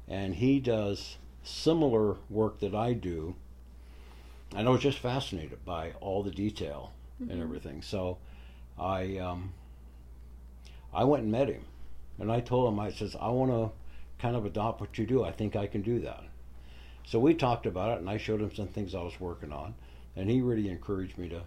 and 0.07 0.35
he 0.35 0.59
does 0.59 1.17
similar 1.43 2.17
work 2.29 2.59
that 2.59 2.75
I 2.75 2.93
do. 2.93 3.35
And 4.53 4.67
I 4.67 4.71
was 4.71 4.81
just 4.81 4.99
fascinated 4.99 5.63
by 5.65 5.93
all 6.01 6.23
the 6.23 6.31
detail 6.31 6.93
and 7.19 7.31
Mhm. 7.31 7.41
everything. 7.41 7.81
So, 7.81 8.17
I, 8.77 9.17
um, 9.17 9.53
I 10.93 11.03
went 11.03 11.23
and 11.23 11.31
met 11.31 11.49
him, 11.49 11.65
and 12.19 12.31
I 12.31 12.39
told 12.41 12.71
him 12.71 12.79
I 12.79 12.91
says 12.91 13.15
I 13.19 13.29
want 13.29 13.51
to 13.51 13.71
kind 14.21 14.35
of 14.35 14.45
adopt 14.45 14.79
what 14.81 14.97
you 14.97 15.05
do. 15.05 15.23
I 15.23 15.31
think 15.31 15.55
I 15.55 15.67
can 15.67 15.81
do 15.81 15.99
that. 16.01 16.23
So 17.05 17.19
we 17.19 17.33
talked 17.33 17.65
about 17.65 17.91
it, 17.97 17.99
and 17.99 18.09
I 18.09 18.17
showed 18.17 18.41
him 18.41 18.53
some 18.53 18.67
things 18.67 18.95
I 18.95 19.01
was 19.01 19.19
working 19.19 19.51
on, 19.51 19.75
and 20.15 20.29
he 20.29 20.41
really 20.41 20.69
encouraged 20.69 21.17
me 21.17 21.29
to 21.29 21.41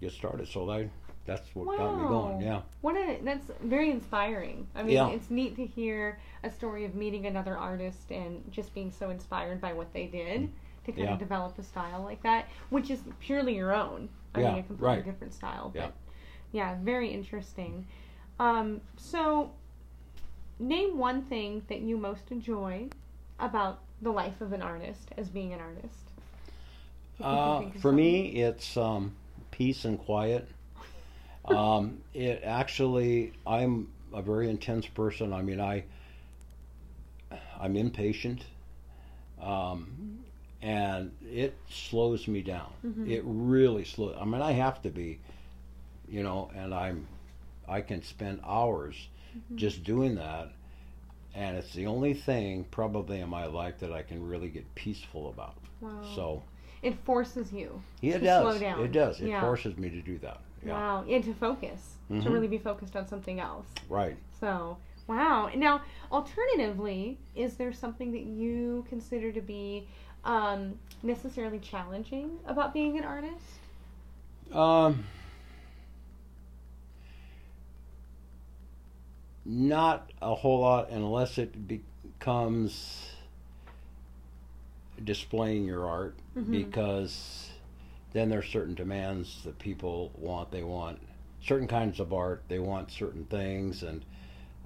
get 0.00 0.12
started. 0.12 0.46
So 0.48 0.70
I, 0.70 0.90
that's 1.24 1.54
what 1.54 1.76
got 1.78 1.96
me 1.98 2.06
going. 2.08 2.40
Yeah. 2.40 2.62
What 2.82 2.96
a 2.96 3.18
that's 3.22 3.46
very 3.62 3.90
inspiring. 3.90 4.68
I 4.74 4.82
mean, 4.82 4.92
Yeah. 4.92 5.08
it's 5.08 5.30
neat 5.30 5.56
to 5.56 5.66
hear 5.66 6.18
a 6.42 6.50
story 6.50 6.84
of 6.84 6.94
meeting 6.94 7.26
another 7.26 7.56
artist 7.56 8.10
and 8.12 8.44
just 8.52 8.74
being 8.74 8.90
so 8.90 9.10
inspired 9.10 9.60
by 9.60 9.72
what 9.72 9.92
they 9.92 10.06
did 10.06 10.50
to 10.84 10.92
kind 10.92 11.04
Yeah. 11.04 11.12
of 11.14 11.18
develop 11.18 11.58
a 11.58 11.62
style 11.62 12.02
like 12.02 12.22
that, 12.22 12.46
which 12.70 12.90
is 12.90 13.00
purely 13.20 13.54
your 13.56 13.72
own. 13.74 14.08
I 14.34 14.40
Yeah, 14.40 14.50
mean, 14.50 14.58
a 14.60 14.62
completely 14.64 14.96
right. 14.96 15.04
different 15.04 15.32
style. 15.34 15.70
Yeah. 15.74 15.86
But 15.86 15.94
yeah, 16.52 16.76
very 16.82 17.10
interesting. 17.10 17.86
Um, 18.38 18.80
so, 18.96 19.50
name 20.58 20.98
one 20.98 21.22
thing 21.22 21.62
that 21.68 21.80
you 21.80 21.96
most 21.96 22.30
enjoy 22.30 22.88
about 23.38 23.80
the 24.02 24.10
life 24.10 24.40
of 24.40 24.52
an 24.52 24.62
artist 24.62 25.10
as 25.16 25.28
being 25.28 25.52
an 25.52 25.60
artist. 25.60 26.10
If 27.18 27.20
you 27.20 27.26
can 27.26 27.36
Uh, 27.38 27.60
for 27.80 27.90
something. 27.90 27.96
me, 27.96 28.26
it's 28.42 28.76
um, 28.76 29.14
peace 29.50 29.84
and 29.84 29.98
quiet. 29.98 30.48
um, 31.44 31.98
it 32.14 32.42
actually, 32.44 33.32
I'm 33.46 33.88
a 34.12 34.22
very 34.22 34.48
intense 34.50 34.86
person. 34.86 35.32
I 35.32 35.42
mean, 35.42 35.60
I, 35.60 35.84
I'm 37.60 37.76
impatient, 37.76 38.44
um, 39.40 40.23
and 40.64 41.12
it 41.30 41.54
slows 41.68 42.26
me 42.26 42.40
down. 42.40 42.72
Mhm. 42.84 43.06
It 43.08 43.22
really 43.26 43.84
slows. 43.84 44.16
I 44.18 44.24
mean, 44.24 44.40
I 44.40 44.52
have 44.52 44.80
to 44.82 44.88
be, 44.90 45.18
you 46.08 46.22
know, 46.22 46.50
and 46.54 46.72
I'm, 46.74 47.06
I 47.68 47.82
can 47.82 48.02
spend 48.02 48.40
hours 48.44 49.08
Mhm. 49.36 49.56
just 49.56 49.84
doing 49.84 50.14
that, 50.14 50.52
and 51.34 51.56
it's 51.58 51.74
the 51.74 51.86
only 51.86 52.14
thing 52.14 52.64
probably 52.70 53.20
in 53.20 53.28
my 53.28 53.44
life 53.46 53.78
that 53.80 53.92
I 53.92 54.02
can 54.02 54.26
really 54.26 54.48
get 54.48 54.74
peaceful 54.74 55.28
about. 55.28 55.54
Wow. 55.80 56.02
So. 56.14 56.42
it 56.82 56.94
forces 57.04 57.50
you. 57.52 57.82
Yeah, 58.02 58.16
it 58.16 58.18
to 58.20 58.24
does. 58.24 58.42
slow 58.42 58.58
down. 58.58 58.84
It 58.84 58.92
does. 58.92 59.20
It 59.20 59.28
Yeah. 59.28 59.40
forces 59.40 59.76
me 59.78 59.88
to 59.90 60.00
do 60.02 60.18
that. 60.18 60.40
Yeah. 60.64 60.72
Wow, 60.72 61.04
and 61.08 61.24
to 61.24 61.34
focus, 61.34 61.96
to 62.08 62.14
Mhm. 62.14 62.32
really 62.32 62.48
be 62.48 62.58
focused 62.58 62.94
on 62.96 63.06
something 63.06 63.38
else. 63.40 63.66
Right. 63.88 64.16
So, 64.40 64.76
wow. 65.06 65.50
Now, 65.54 65.82
alternatively, 66.12 67.18
is 67.34 67.56
there 67.56 67.72
something 67.72 68.12
that 68.12 68.24
you 68.24 68.84
consider 68.88 69.32
to 69.32 69.40
be 69.40 69.86
um, 70.24 70.78
necessarily 71.02 71.58
challenging 71.58 72.38
about 72.46 72.72
being 72.72 72.98
an 72.98 73.04
artist? 73.04 73.44
Um. 74.52 75.04
Not 79.46 80.10
a 80.22 80.34
whole 80.34 80.60
lot 80.60 80.88
unless 80.88 81.36
it 81.36 81.68
becomes 81.68 83.10
displaying 85.02 85.66
your 85.66 85.86
art 85.86 86.14
Mhm. 86.34 86.50
because 86.50 87.50
then 88.12 88.30
there's 88.30 88.48
certain 88.48 88.74
demands 88.74 89.42
that 89.44 89.58
people 89.58 90.12
want. 90.16 90.50
They 90.50 90.62
want 90.62 90.98
certain 91.42 91.68
kinds 91.68 92.00
of 92.00 92.12
art. 92.14 92.42
They 92.48 92.58
want 92.58 92.90
certain 92.90 93.26
things, 93.26 93.82
and 93.82 94.02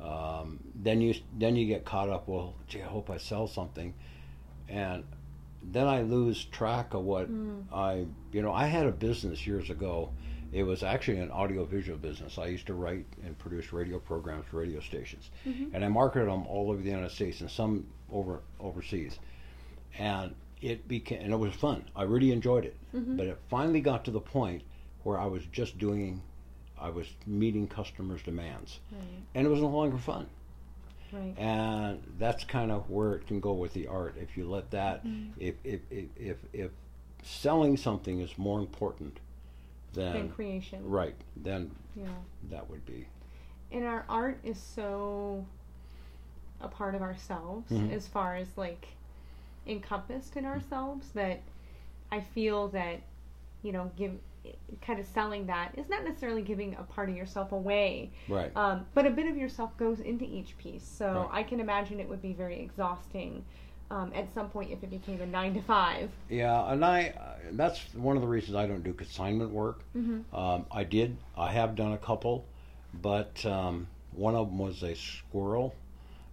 um, 0.01 0.61
then 0.77 1.01
you 1.01 1.15
then 1.37 1.57
you 1.57 1.67
get 1.67 1.85
caught 1.85 2.09
up. 2.09 2.29
Well, 2.29 2.55
gee, 2.69 2.81
I 2.83 2.87
hope 2.87 3.11
I 3.11 3.17
sell 3.17 3.49
something, 3.49 3.95
and 4.69 5.03
then 5.63 5.87
I 5.87 6.03
lose 6.03 6.45
track 6.45 6.95
of 6.95 7.05
what 7.05 7.31
Mm. 7.31 7.65
I 7.73 8.07
you 8.33 8.43
know 8.43 8.53
I 8.53 8.67
had 8.67 8.87
a 8.87 8.93
business 8.93 9.47
years 9.47 9.71
ago. 9.71 10.11
It 10.51 10.63
was 10.63 10.83
actually 10.83 11.19
an 11.19 11.31
audiovisual 11.31 11.99
business. 11.99 12.39
I 12.39 12.47
used 12.47 12.67
to 12.69 12.75
write 12.75 13.05
and 13.23 13.37
produce 13.39 13.71
radio 13.73 13.99
programs 13.99 14.47
for 14.47 14.59
radio 14.61 14.81
stations, 14.81 15.31
Mhm. 15.47 15.71
and 15.75 15.85
I 15.85 15.89
marketed 15.89 16.29
them 16.29 16.47
all 16.47 16.71
over 16.71 16.81
the 16.81 16.89
United 16.89 17.11
States 17.11 17.41
and 17.43 17.51
some 17.51 17.87
over 18.11 18.41
overseas. 18.59 19.19
And 19.99 20.35
it 20.63 20.89
became 20.89 21.21
and 21.23 21.33
it 21.33 21.37
was 21.37 21.55
fun. 21.55 21.85
I 21.95 22.05
really 22.05 22.33
enjoyed 22.33 22.65
it. 22.65 22.77
Mhm. 22.95 23.17
But 23.17 23.27
it 23.27 23.39
finally 23.49 23.81
got 23.81 24.05
to 24.07 24.11
the 24.11 24.21
point 24.21 24.63
where 25.03 25.19
I 25.19 25.27
was 25.27 25.45
just 25.53 25.79
doing, 25.79 26.23
I 26.79 26.89
was 26.91 27.07
meeting 27.27 27.67
customers' 27.69 28.23
demands, 28.23 28.81
Right, 28.91 29.03
and 29.35 29.47
it 29.47 29.51
was 29.51 29.61
no 29.61 29.69
longer 29.69 29.99
fun. 29.99 30.27
Right. 31.13 31.35
And 31.39 32.03
that's 32.19 32.45
kind 32.45 32.71
of 32.73 32.91
where 32.91 33.15
it 33.15 33.27
can 33.27 33.41
go 33.41 33.53
with 33.53 33.73
the 33.75 33.87
art. 33.87 34.17
If 34.19 34.37
you 34.37 34.49
let 34.49 34.71
that, 34.73 35.05
Mhm. 35.07 35.33
if 35.39 35.55
if 35.65 35.81
if 35.91 36.07
if, 36.17 36.37
if 36.53 36.71
selling 37.23 37.77
something 37.77 38.21
is 38.21 38.37
more 38.39 38.59
important 38.61 39.19
Than 39.93 40.13
than 40.13 40.31
creation. 40.31 40.89
right, 40.89 41.17
then 41.37 41.71
Yeah. 41.97 42.09
that 42.51 42.69
would 42.71 42.85
be 42.87 43.07
And 43.71 43.85
our 43.85 44.05
art 44.09 44.39
is 44.43 44.59
so 44.59 45.45
a 46.61 46.69
part 46.69 46.95
of 46.95 47.03
ourselves 47.03 47.71
Mhm. 47.71 47.93
as 47.93 48.09
far 48.09 48.35
as 48.37 48.57
like 48.57 48.89
encompassed 49.67 50.37
in 50.37 50.45
ourselves 50.47 51.11
that 51.13 51.41
I 52.11 52.21
feel 52.21 52.69
that 52.69 53.01
you 53.63 53.73
know 53.73 53.91
give 53.97 54.19
kind 54.81 54.99
of 55.01 55.07
selling 55.07 55.47
that 55.47 55.73
is 55.77 55.89
not 55.89 56.05
necessarily 56.05 56.43
giving 56.43 56.75
a 56.77 56.83
part 56.83 57.09
of 57.09 57.17
yourself 57.17 57.53
away 57.53 58.11
right. 58.29 58.51
um, 58.57 58.87
but 58.95 59.07
a 59.07 59.11
bit 59.11 59.27
of 59.27 59.37
yourself 59.37 59.77
goes 59.77 60.01
into 60.01 60.25
each 60.25 60.57
piece 60.59 60.85
so 60.87 61.29
Right. 61.31 61.41
I 61.41 61.43
can 61.43 61.61
imagine 61.61 62.01
it 62.01 62.09
would 62.09 62.23
be 62.23 62.33
very 62.33 62.61
exhausting 62.61 63.45
um, 63.91 64.13
at 64.15 64.33
some 64.35 64.51
point 64.51 64.71
if 64.71 64.83
it 64.83 64.91
became 64.91 65.21
a 65.23 65.27
nine 65.27 65.55
to 65.55 65.63
five 65.63 66.11
Yeah, 66.29 66.71
and 66.71 66.85
I 66.85 67.09
uh, 67.19 67.37
that's 67.53 67.81
one 67.95 68.17
of 68.17 68.23
the 68.23 68.29
reasons 68.29 68.55
I 68.57 68.67
don't 68.67 68.83
do 68.85 68.93
consignment 68.93 69.51
work. 69.51 69.83
mm-hmm. 69.97 70.35
Um, 70.37 70.67
I 70.71 70.85
did. 70.85 71.17
I 71.37 71.51
have 71.53 71.75
done 71.75 71.93
a 71.93 71.99
couple, 71.99 72.45
but 72.93 73.45
um, 73.47 73.87
one 74.13 74.35
of 74.35 74.49
them 74.49 74.59
was 74.59 74.83
a 74.83 74.95
squirrel, 74.95 75.75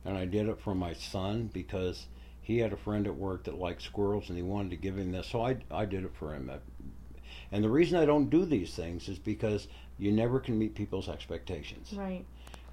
and 0.04 0.18
I 0.18 0.26
did 0.26 0.50
it 0.50 0.60
for 0.60 0.76
my 0.76 0.94
son 0.94 1.50
because 1.54 2.08
he 2.42 2.58
had 2.60 2.74
a 2.74 2.78
friend 2.78 3.08
at 3.08 3.16
work 3.16 3.46
that 3.46 3.58
liked 3.58 3.82
squirrels, 3.84 4.28
and 4.28 4.38
he 4.38 4.44
wanted 4.44 4.72
to 4.72 4.76
give 4.78 4.98
him 4.98 5.14
this. 5.14 5.28
So 5.28 5.42
I 5.42 5.56
I 5.72 5.86
did 5.86 6.04
it 6.04 6.12
for 6.20 6.34
him. 6.36 6.52
And 7.52 7.64
the 7.64 7.70
reason 7.70 7.98
I 7.98 8.06
don't 8.06 8.30
do 8.30 8.46
these 8.46 8.74
things 8.74 9.08
is 9.10 9.18
because 9.20 9.68
you 9.98 10.12
never 10.12 10.40
can 10.40 10.58
meet 10.58 10.76
people's 10.76 11.08
expectations. 11.10 11.94
right 11.94 12.26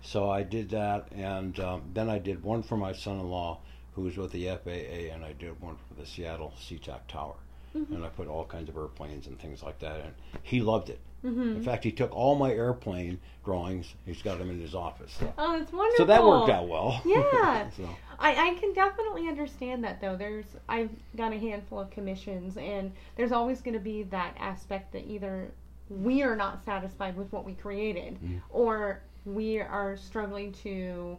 So 0.02 0.28
I 0.30 0.42
did 0.42 0.70
that, 0.70 1.06
and 1.12 1.58
um, 1.60 1.82
then 1.94 2.08
I 2.10 2.18
did 2.18 2.42
one 2.42 2.62
for 2.62 2.76
my 2.76 2.92
son-in-law, 2.92 3.58
who 3.94 4.02
was 4.02 4.16
with 4.16 4.32
the 4.32 4.46
FAA, 4.48 5.12
and 5.14 5.24
I 5.24 5.32
did 5.34 5.60
one 5.60 5.76
for 5.76 5.94
the 6.00 6.06
Seattle 6.06 6.52
SeaTac 6.58 7.06
Tower, 7.08 7.34
Mhm. 7.76 7.90
and 7.94 8.04
I 8.04 8.08
put 8.08 8.26
all 8.26 8.44
kinds 8.44 8.68
of 8.68 8.76
airplanes 8.76 9.26
and 9.28 9.38
things 9.38 9.62
like 9.62 9.78
that, 9.80 10.00
and 10.00 10.14
he 10.42 10.60
loved 10.60 10.88
it. 10.90 10.98
mm-hmm. 11.24 11.40
In 11.56 11.62
fact, 11.62 11.84
he 11.84 11.92
took 11.92 12.10
all 12.16 12.34
my 12.34 12.50
airplane 12.52 13.20
drawings. 13.44 13.94
He's 14.04 14.22
got 14.22 14.38
them 14.38 14.50
in 14.50 14.58
his 14.60 14.74
office. 14.74 15.16
oh 15.38 15.56
that's 15.58 15.72
wonderful 15.72 15.96
So 15.98 16.04
that 16.06 16.24
worked 16.24 16.50
out 16.50 16.66
well. 16.66 17.00
Yeah. 17.06 17.70
so, 17.70 17.88
I, 18.22 18.50
I 18.50 18.54
can 18.54 18.72
definitely 18.72 19.28
understand 19.28 19.82
that 19.84 20.00
though. 20.00 20.16
There's 20.16 20.46
I've 20.68 20.90
done 21.16 21.32
a 21.32 21.38
handful 21.38 21.80
of 21.80 21.90
commissions 21.90 22.56
and 22.56 22.92
there's 23.16 23.32
always 23.32 23.60
going 23.60 23.74
to 23.74 23.80
be 23.80 24.04
that 24.04 24.36
aspect 24.38 24.92
that 24.92 25.06
either 25.08 25.50
we 25.90 26.22
are 26.22 26.36
not 26.36 26.64
satisfied 26.64 27.16
with 27.16 27.30
what 27.32 27.44
we 27.44 27.54
created 27.54 28.18
Mhm. 28.22 28.40
or 28.50 29.00
we 29.26 29.60
are 29.60 29.96
struggling 29.96 30.52
to 30.52 31.18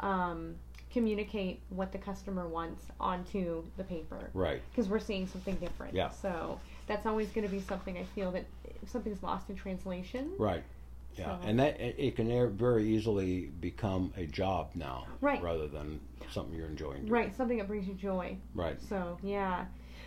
um, 0.00 0.54
communicate 0.92 1.60
what 1.70 1.90
the 1.92 1.98
customer 1.98 2.46
wants 2.46 2.86
onto 3.00 3.64
the 3.76 3.84
paper 3.84 4.30
right. 4.32 4.62
because 4.70 4.88
we're 4.88 5.00
seeing 5.00 5.26
something 5.26 5.56
different. 5.56 5.92
Yeah. 5.94 6.10
So 6.10 6.60
that's 6.86 7.04
always 7.04 7.28
going 7.30 7.46
to 7.46 7.52
be 7.52 7.60
something 7.60 7.98
I 7.98 8.04
feel 8.14 8.30
that 8.32 8.44
if 8.82 8.88
something's 8.88 9.22
lost 9.22 9.50
in 9.50 9.56
translation. 9.56 10.30
Right. 10.38 10.62
Yeah, 11.16 11.38
So- 11.40 11.46
and 11.48 11.58
that 11.60 11.80
it 11.80 12.16
can 12.16 12.56
very 12.56 12.84
easily 12.84 13.46
become 13.60 14.12
a 14.16 14.26
job 14.26 14.70
now, 14.74 15.06
Right. 15.20 15.42
rather 15.42 15.68
than 15.68 16.00
something 16.30 16.54
you're 16.56 16.68
enjoying. 16.68 17.00
doing. 17.02 17.12
Right, 17.12 17.34
something 17.34 17.58
that 17.58 17.68
brings 17.68 17.86
you 17.86 17.94
joy. 17.94 18.36
Right. 18.54 18.80
So 18.82 19.18
yeah. 19.22 19.66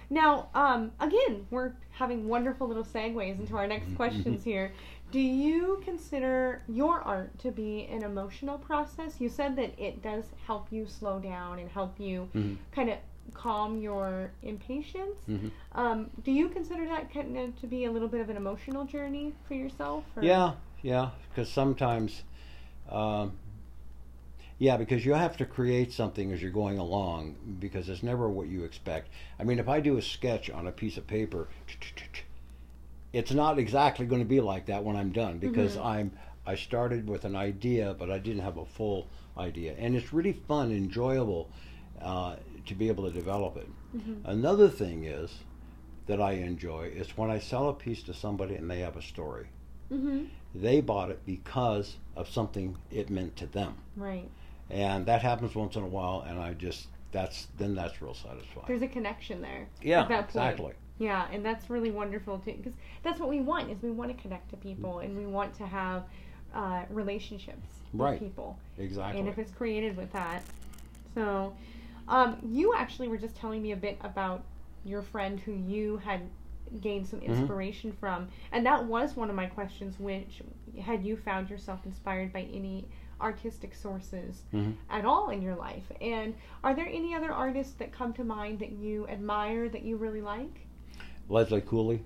Now, 0.09 0.49
um, 0.55 0.91
again, 0.99 1.45
we're 1.51 1.73
having 1.91 2.27
wonderful 2.27 2.67
little 2.67 2.83
segues 2.85 3.39
into 3.39 3.55
our 3.57 3.67
next 3.67 3.93
questions 3.95 4.43
here. 4.43 4.71
Do 5.11 5.19
you 5.19 5.81
consider 5.85 6.63
your 6.67 7.01
art 7.01 7.37
to 7.39 7.51
be 7.51 7.85
an 7.91 8.03
emotional 8.03 8.57
process? 8.57 9.19
You 9.21 9.29
said 9.29 9.55
that 9.57 9.77
it 9.77 10.01
does 10.01 10.25
help 10.45 10.71
you 10.71 10.85
slow 10.85 11.19
down 11.19 11.59
and 11.59 11.69
help 11.69 11.99
you 11.99 12.29
Mhm. 12.33 12.57
kind 12.71 12.89
of 12.89 12.97
calm 13.33 13.79
your 13.79 14.31
impatience. 14.43 15.19
Mhm. 15.27 15.51
Um, 15.73 16.09
do 16.23 16.31
you 16.31 16.47
consider 16.49 16.85
that 16.87 17.13
kind 17.13 17.37
of 17.37 17.59
to 17.59 17.67
be 17.67 17.85
a 17.85 17.91
little 17.91 18.07
bit 18.07 18.21
of 18.21 18.29
an 18.29 18.37
emotional 18.37 18.85
journey 18.85 19.33
for 19.47 19.53
yourself? 19.53 20.05
Or? 20.15 20.23
Yeah, 20.23 20.53
yeah, 20.81 21.09
because 21.29 21.49
sometimes 21.49 22.23
Um, 22.89 23.33
yeah, 24.59 24.77
because 24.77 25.05
you 25.05 25.13
have 25.13 25.37
to 25.37 25.45
create 25.45 25.91
something 25.93 26.31
as 26.31 26.41
you're 26.41 26.51
going 26.51 26.79
along 26.79 27.35
because 27.59 27.89
it's 27.89 28.01
never 28.01 28.29
what 28.29 28.47
you 28.47 28.63
expect. 28.63 29.09
I 29.39 29.43
mean, 29.43 29.59
if 29.59 29.67
I 29.69 29.79
do 29.81 29.97
a 29.97 30.01
sketch 30.01 30.49
on 30.49 30.65
a 30.65 30.71
piece 30.71 30.97
of 30.97 31.05
paper, 31.05 31.47
it's 33.13 33.31
not 33.31 33.59
exactly 33.59 34.05
going 34.05 34.21
to 34.21 34.27
be 34.27 34.41
like 34.41 34.65
that 34.67 34.83
when 34.83 34.95
I'm 34.95 35.11
done 35.11 35.37
because 35.37 35.75
Mhm. 35.75 35.85
I'm 35.85 36.11
I 36.45 36.55
started 36.55 37.09
with 37.09 37.25
an 37.25 37.35
idea, 37.35 37.93
but 37.93 38.09
I 38.09 38.19
didn't 38.19 38.41
have 38.43 38.57
a 38.57 38.65
full 38.65 39.09
idea, 39.37 39.75
and 39.77 39.95
it's 39.97 40.13
really 40.13 40.31
fun, 40.31 40.71
enjoyable 40.71 41.49
uh, 42.01 42.37
to 42.65 42.73
be 42.73 42.87
able 42.87 43.03
to 43.05 43.11
develop 43.11 43.57
it. 43.57 43.67
Mhm. 43.95 44.21
Another 44.23 44.69
thing 44.69 45.03
is 45.03 45.43
that 46.05 46.21
I 46.21 46.33
enjoy 46.33 46.83
is 46.87 47.17
when 47.17 47.29
I 47.29 47.39
sell 47.39 47.67
a 47.67 47.73
piece 47.73 48.01
to 48.03 48.13
somebody 48.13 48.55
and 48.55 48.69
they 48.71 48.79
have 48.79 48.95
a 48.95 49.01
story. 49.01 49.47
Mhm. 49.91 50.27
They 50.61 50.81
bought 50.81 51.09
it 51.11 51.25
because 51.25 51.97
of 52.15 52.29
something 52.29 52.77
it 52.91 53.09
meant 53.09 53.35
to 53.37 53.45
them, 53.47 53.75
Right. 53.95 54.29
and 54.69 55.05
that 55.05 55.21
happens 55.21 55.53
once 55.55 55.75
in 55.75 55.83
a 55.83 55.87
while. 55.87 56.21
And 56.27 56.39
I 56.39 56.53
just 56.53 56.87
that's 57.11 57.47
then 57.57 57.75
that's 57.75 58.01
real 58.01 58.13
satisfying. 58.13 58.65
There's 58.67 58.81
a 58.81 58.87
connection 58.87 59.41
there. 59.41 59.67
yeah, 59.81 60.01
at 60.01 60.09
that 60.09 60.15
point. 60.15 60.29
exactly. 60.29 60.73
Yeah, 60.99 61.27
and 61.31 61.45
that's 61.45 61.69
really 61.69 61.91
wonderful 61.91 62.39
too, 62.39 62.53
because 62.57 62.73
that's 63.03 63.19
what 63.19 63.29
we 63.29 63.39
want 63.39 63.69
is 63.69 63.81
we 63.83 63.91
want 63.91 64.15
to 64.15 64.21
connect 64.21 64.49
to 64.49 64.57
people 64.57 64.99
and 64.99 65.15
we 65.15 65.25
want 65.27 65.53
to 65.57 65.65
have 65.67 66.03
uh, 66.55 66.83
relationships 66.89 67.67
Right. 67.93 68.19
with 68.19 68.29
people. 68.29 68.57
Exactly. 68.79 69.19
And 69.19 69.29
if 69.29 69.37
it's 69.37 69.51
created 69.51 69.95
with 69.95 70.11
that, 70.13 70.43
so 71.13 71.53
um, 72.07 72.37
you 72.43 72.73
actually 72.75 73.07
were 73.09 73.17
just 73.17 73.35
telling 73.35 73.61
me 73.61 73.71
a 73.73 73.75
bit 73.77 73.97
about 74.03 74.43
your 74.85 75.01
friend 75.03 75.39
who 75.39 75.51
you 75.53 75.97
had 75.97 76.21
gained 76.81 77.07
some 77.07 77.19
Mhm. 77.19 77.25
inspiration 77.39 77.91
from, 77.91 78.27
and 78.51 78.65
that 78.65 78.85
was 78.85 79.15
one 79.15 79.29
of 79.29 79.35
my 79.35 79.47
questions. 79.47 79.99
Which 79.99 80.41
had 80.81 81.03
you 81.05 81.17
found 81.17 81.49
yourself 81.49 81.85
inspired 81.85 82.31
by 82.33 82.41
any 82.43 82.87
artistic 83.19 83.73
sources 83.73 84.43
Mhm. 84.53 84.75
at 84.89 85.03
all 85.05 85.29
in 85.29 85.41
your 85.41 85.55
life? 85.55 85.91
And 86.01 86.35
are 86.63 86.73
there 86.75 86.87
any 86.87 87.13
other 87.15 87.31
artists 87.31 87.73
that 87.75 87.91
come 87.91 88.13
to 88.13 88.23
mind 88.23 88.59
that 88.59 88.71
you 88.73 89.07
admire 89.07 89.69
that 89.69 89.81
you 89.83 89.97
really 89.97 90.21
like? 90.21 90.67
Leslie 91.29 91.61
Cooley. 91.61 92.03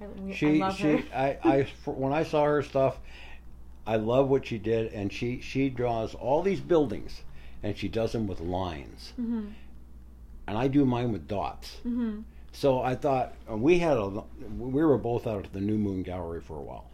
I, 0.00 0.06
we, 0.20 0.32
She 0.34 0.62
I 0.62 0.66
love 0.66 0.76
she 0.76 0.82
her. 0.88 1.02
I, 1.14 1.38
I 1.42 1.62
when 1.90 2.12
I 2.12 2.22
saw 2.22 2.44
her 2.44 2.62
stuff, 2.62 2.98
I 3.86 3.96
love 3.96 4.28
what 4.28 4.46
she 4.46 4.58
did, 4.58 4.92
and 4.92 5.12
she 5.12 5.40
she 5.40 5.70
draws 5.70 6.14
all 6.14 6.42
these 6.42 6.60
buildings, 6.60 7.22
and 7.62 7.76
she 7.76 7.88
does 7.88 8.12
them 8.12 8.26
with 8.26 8.40
lines, 8.40 9.12
hmm 9.16 9.46
and 10.48 10.56
I 10.56 10.68
do 10.68 10.84
mine 10.84 11.12
with 11.12 11.26
dots. 11.26 11.76
hmm 11.82 12.20
So 12.56 12.80
I 12.80 12.94
thought 12.94 13.34
we 13.50 13.78
had 13.78 13.98
a 13.98 14.22
we 14.58 14.82
were 14.82 14.96
both 14.96 15.26
out 15.26 15.44
at 15.44 15.52
the 15.52 15.60
New 15.60 15.76
Moon 15.76 16.02
Gallery 16.02 16.40
for 16.40 16.56
a 16.56 16.62
while, 16.62 16.86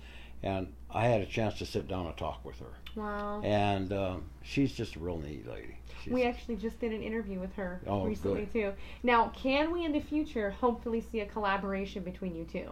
and 0.43 0.67
I 0.91 1.07
had 1.07 1.21
a 1.21 1.27
chance 1.27 1.57
to 1.59 1.67
sit 1.67 1.87
down 1.87 2.07
and 2.07 2.17
talk 2.17 2.45
with 2.45 2.59
her, 2.59 2.73
Wow. 2.97 3.41
and 3.45 3.93
um, 3.93 4.25
she's 4.43 4.73
just 4.73 4.97
a 4.97 4.99
real 4.99 5.19
neat 5.19 5.47
lady. 5.49 5.77
She's, 6.03 6.13
We 6.13 6.25
actually 6.25 6.57
just 6.57 6.81
did 6.81 6.91
an 6.93 7.01
interview 7.01 7.39
with 7.39 7.55
her 7.55 7.81
Oh, 7.87 8.05
recently 8.05 8.47
too. 8.53 8.73
Now, 9.05 9.29
can 9.37 9.71
we 9.71 9.85
in 9.85 9.93
the 9.93 10.01
future 10.01 10.51
hopefully 10.51 11.01
see 11.01 11.21
a 11.21 11.27
collaboration 11.27 12.03
between 12.03 12.35
you 12.35 12.45
two? 12.45 12.69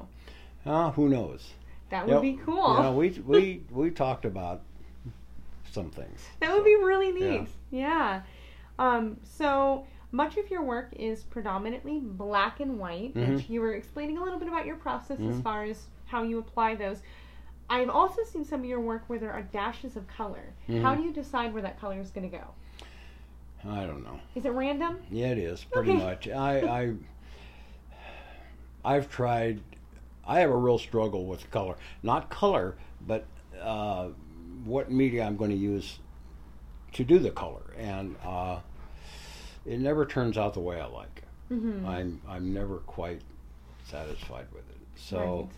uh, 0.66 0.90
who 0.90 1.09
knows? 1.09 1.52
That 1.90 2.06
would 2.09 2.14
Yep. 2.14 2.23
be 2.23 2.40
cool. 2.44 2.75
You 2.75 2.82
know, 2.82 2.92
we 2.92 3.11
we 3.25 3.62
we 3.70 3.90
talked 3.92 4.25
about 4.25 4.62
some 5.70 5.90
things. 5.90 6.20
that 6.40 6.52
would 6.52 6.64
be 6.64 6.75
really 6.75 7.11
Yeah. 7.20 7.38
neat. 7.42 7.49
Yeah. 7.70 8.23
Um, 8.80 9.18
so 9.23 9.87
much 10.12 10.37
of 10.37 10.51
your 10.51 10.62
work 10.62 10.92
is 10.96 11.23
predominantly 11.25 12.01
black 12.01 12.61
and 12.61 12.79
white, 12.79 13.14
which 13.14 13.27
Mhm. 13.27 13.49
you 13.49 13.61
were 13.61 13.75
explaining 13.75 14.18
a 14.18 14.23
little 14.23 14.38
bit 14.38 14.49
about 14.49 14.66
your 14.66 14.77
process 14.77 15.18
as 15.20 15.38
Mhm. 15.38 15.42
far 15.42 15.64
as 15.64 15.87
how 16.07 16.23
you 16.23 16.38
apply 16.38 16.75
those. 16.75 17.03
I've 17.68 17.90
also 17.90 18.23
seen 18.25 18.44
some 18.44 18.61
of 18.61 18.66
your 18.66 18.81
work 18.81 19.05
where 19.07 19.18
there 19.20 19.33
are 19.33 19.42
dashes 19.42 19.96
of 19.96 20.09
color. 20.09 20.55
How 20.83 20.94
Mhm. 20.94 20.96
do 20.96 21.03
you 21.03 21.12
decide 21.12 21.53
where 21.53 21.62
that 21.62 21.79
color 21.79 22.01
is 22.01 22.11
going 22.11 22.29
to 22.29 22.37
go? 22.37 22.44
I 23.64 23.87
don't 23.87 24.03
know. 24.03 24.18
Is 24.35 24.44
it 24.44 24.51
random? 24.51 24.96
Yeah, 25.11 25.29
it 25.29 25.38
is 25.38 25.64
pretty 25.64 25.90
Okay. 25.90 25.99
much. 25.99 26.29
I, 26.29 26.61
I 26.83 26.94
I've 28.85 29.09
tried. 29.11 29.61
I 30.27 30.40
have 30.40 30.51
a 30.51 30.57
real 30.57 30.79
struggle 30.79 31.27
with 31.27 31.51
color. 31.51 31.77
Not 32.03 32.31
color, 32.31 32.77
but 33.07 33.27
uh, 33.61 34.09
what 34.64 34.90
media 34.90 35.25
I'm 35.25 35.37
going 35.37 35.51
to 35.51 35.57
use 35.57 35.99
to 36.92 37.05
do 37.05 37.18
the 37.18 37.31
color, 37.31 37.62
and 37.79 38.16
uh, 38.25 38.61
it 39.66 39.79
never 39.81 40.07
turns 40.07 40.38
out 40.38 40.55
the 40.55 40.61
way 40.61 40.81
I 40.81 40.87
like. 40.87 41.23
Mm-hmm. 41.51 41.87
I'm 41.87 42.20
I'm 42.29 42.55
never 42.55 42.77
quite 42.79 43.20
satisfied 43.85 44.46
with 44.53 44.68
it. 44.70 44.79
So. 44.96 45.49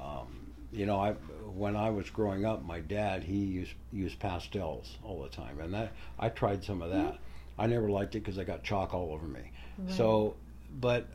Um, 0.00 0.42
you 0.72 0.86
know, 0.86 0.98
I 0.98 1.12
when 1.54 1.76
I 1.76 1.90
was 1.90 2.08
growing 2.08 2.46
up, 2.46 2.64
my 2.64 2.80
dad 2.80 3.22
he 3.22 3.36
used 3.36 3.74
used 3.92 4.18
pastels 4.18 4.96
all 5.04 5.22
the 5.22 5.28
time, 5.28 5.60
and 5.60 5.72
that 5.74 5.92
I 6.18 6.30
tried 6.30 6.64
some 6.64 6.80
of 6.80 6.90
that. 6.90 7.18
I 7.58 7.66
never 7.66 7.90
liked 7.90 8.14
it 8.14 8.20
because 8.20 8.38
I 8.38 8.44
got 8.44 8.64
chalk 8.64 8.94
all 8.94 9.12
over 9.12 9.26
me. 9.26 9.40
Right. 9.78 9.94
So, 9.94 10.34
but 10.80 11.06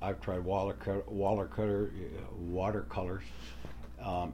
I've 0.00 0.20
tried 0.22 0.42
watercolor, 0.42 1.02
watercolor, 1.06 1.90
watercolors, 2.38 3.24
um, 4.02 4.32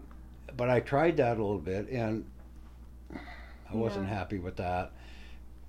but 0.56 0.70
I 0.70 0.78
tried 0.78 1.16
that 1.16 1.36
a 1.38 1.42
little 1.42 1.58
bit, 1.58 1.88
and 1.88 2.24
I 3.12 3.74
wasn't 3.74 4.06
happy 4.06 4.38
with 4.38 4.56
that. 4.56 4.92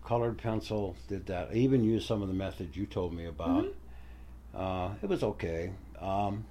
Colored 0.05 0.37
pencil 0.37 0.95
did 1.07 1.25
that. 1.27 1.49
I 1.51 1.55
even 1.55 1.83
used 1.83 2.07
some 2.07 2.21
of 2.21 2.27
the 2.27 2.33
methods 2.33 2.77
you 2.77 2.85
told 2.85 3.13
me 3.13 3.25
about. 3.25 3.65
Mhm. 3.65 3.73
Uh, 4.53 4.93
it 5.01 5.09
was 5.09 5.23
okay, 5.23 5.71
um, 5.99 6.45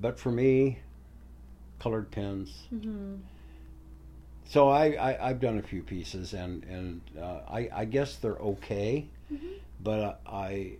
but 0.00 0.18
for 0.20 0.30
me, 0.30 0.78
colored 1.80 2.10
pens. 2.10 2.66
Mm-hmm. 2.72 3.16
So 4.44 4.68
I, 4.68 4.92
I 4.92 5.28
I've 5.30 5.40
done 5.40 5.58
a 5.58 5.62
few 5.62 5.82
pieces, 5.82 6.34
and 6.34 6.62
and 6.64 7.00
uh, 7.18 7.40
I 7.48 7.68
I 7.72 7.84
guess 7.86 8.16
they're 8.16 8.36
okay 8.36 9.08
Mm-hmm. 9.32 9.46
but 9.82 10.20
I, 10.26 10.72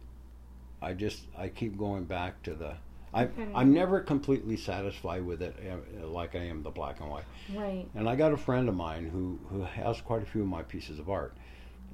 I 0.80 0.94
just 0.94 1.20
I 1.36 1.48
keep 1.48 1.76
going 1.76 2.04
back 2.04 2.42
to 2.44 2.54
the. 2.54 2.74
I 3.14 3.24
Okay. 3.24 3.48
I'm 3.54 3.72
never 3.72 4.00
completely 4.00 4.56
satisfied 4.56 5.24
with 5.24 5.40
it, 5.42 5.56
uh, 6.02 6.06
like 6.06 6.34
I 6.34 6.40
am 6.40 6.62
the 6.62 6.70
black 6.70 7.00
and 7.00 7.08
white. 7.10 7.24
Right. 7.54 7.86
And 7.94 8.08
I 8.08 8.16
got 8.16 8.32
a 8.32 8.36
friend 8.36 8.68
of 8.68 8.74
mine 8.74 9.08
who 9.08 9.38
who 9.50 9.62
has 9.62 10.00
quite 10.00 10.22
a 10.22 10.26
few 10.26 10.42
of 10.42 10.48
my 10.48 10.62
pieces 10.62 10.98
of 10.98 11.08
art, 11.08 11.34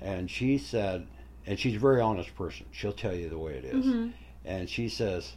and 0.01 0.31
she 0.31 0.59
said, 0.59 1.07
and 1.47 1.59
she's 1.59 1.77
a 1.77 1.79
very 1.79 2.01
honest 2.01 2.35
person. 2.35 2.67
She'll 2.73 2.93
tell 2.93 3.15
you 3.15 3.29
the 3.29 3.39
way 3.39 3.55
it 3.55 3.65
is. 3.65 3.85
Mm-hmm. 3.87 4.09
and 4.45 4.69
she 4.69 4.89
says, 4.89 5.37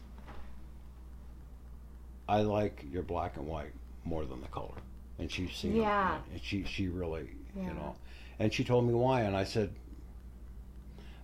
"I 2.27 2.41
like 2.41 2.83
your 2.91 3.03
black 3.03 3.37
and 3.37 3.47
white 3.47 3.73
more 4.03 4.25
than 4.25 4.41
the 4.41 4.47
color." 4.47 4.75
And 5.19 5.31
she's 5.31 5.55
seen 5.55 5.73
it, 5.75 5.79
Yeah. 5.79 6.19
and 6.31 6.41
she 6.41 6.63
she 6.63 6.87
really 6.87 7.29
Yeah. 7.55 7.67
you 7.69 7.73
know, 7.73 7.95
and 8.39 8.53
she 8.53 8.63
told 8.63 8.85
me 8.87 8.93
why, 8.93 9.21
and 9.21 9.35
I 9.35 9.43
said, 9.43 9.73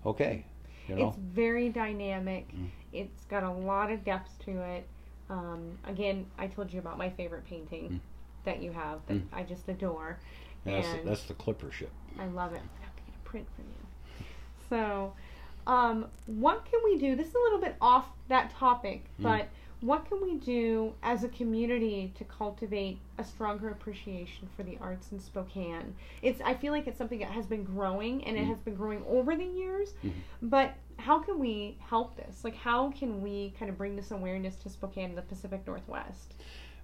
"Okay." 0.06 0.46
You 0.88 0.96
know, 0.98 1.08
It's 1.10 1.18
very 1.18 1.70
dynamic. 1.70 2.54
Mm. 2.54 2.68
It's 2.94 3.26
got 3.26 3.44
a 3.44 3.52
lot 3.52 3.92
of 3.92 4.04
depth 4.06 4.38
to 4.46 4.52
it. 4.62 4.88
Um, 5.30 5.78
again, 5.86 6.26
I 6.38 6.48
told 6.48 6.72
you 6.72 6.80
about 6.80 6.98
my 6.98 7.10
favorite 7.10 7.46
painting 7.46 7.90
Mm. 7.90 8.00
that 8.46 8.62
you 8.62 8.72
have 8.72 9.00
that 9.08 9.16
Mm. 9.18 9.28
I 9.34 9.44
just 9.44 9.68
adore. 9.68 10.20
And 10.66 10.76
that's, 10.76 10.88
and- 10.88 11.08
that's 11.08 11.24
the 11.26 11.34
clipper 11.34 11.72
ship. 11.72 11.92
I 12.20 12.28
love 12.28 12.54
it. 12.54 12.62
I 12.80 12.84
have 12.86 12.96
to 12.96 13.02
print 13.24 13.48
from 13.56 13.66
you. 13.66 14.26
So, 14.70 15.14
um, 15.68 16.08
what 16.26 16.66
can 16.66 16.80
we 16.84 16.98
do? 16.98 17.16
This 17.16 17.28
is 17.30 17.36
a 17.36 17.40
little 17.40 17.60
bit 17.60 17.76
off 17.82 18.10
that 18.28 18.52
topic, 18.52 19.06
Mm. 19.20 19.24
but 19.24 19.48
what 19.82 20.06
can 20.06 20.22
we 20.22 20.36
do 20.38 20.94
as 21.04 21.26
a 21.26 21.30
community 21.30 22.14
to 22.16 22.24
cultivate 22.24 23.00
a 23.18 23.24
stronger 23.24 23.70
appreciation 23.70 24.48
for 24.56 24.64
the 24.64 24.78
arts 24.80 25.12
in 25.12 25.20
Spokane? 25.20 25.94
It's 26.22 26.40
I 26.42 26.54
feel 26.54 26.72
like 26.72 26.88
it's 26.88 26.98
something 26.98 27.20
that 27.20 27.32
has 27.32 27.46
been 27.46 27.64
growing 27.66 28.24
and 28.24 28.38
it 28.38 28.44
Mm. 28.46 28.48
has 28.48 28.60
been 28.62 28.76
growing 28.76 29.04
over 29.06 29.36
the 29.36 29.44
years. 29.46 29.94
Mhm. 30.04 30.12
But 30.42 30.76
how 30.98 31.20
can 31.20 31.40
we 31.40 31.78
help 31.80 32.16
this? 32.16 32.44
Like 32.44 32.56
how 32.56 32.92
can 32.92 33.22
we 33.22 33.54
kind 33.60 33.70
of 33.70 33.78
bring 33.78 33.96
this 33.96 34.12
awareness 34.12 34.56
to 34.58 34.70
Spokane 34.70 35.10
and 35.10 35.18
the 35.18 35.22
Pacific 35.24 35.66
Northwest? 35.68 36.34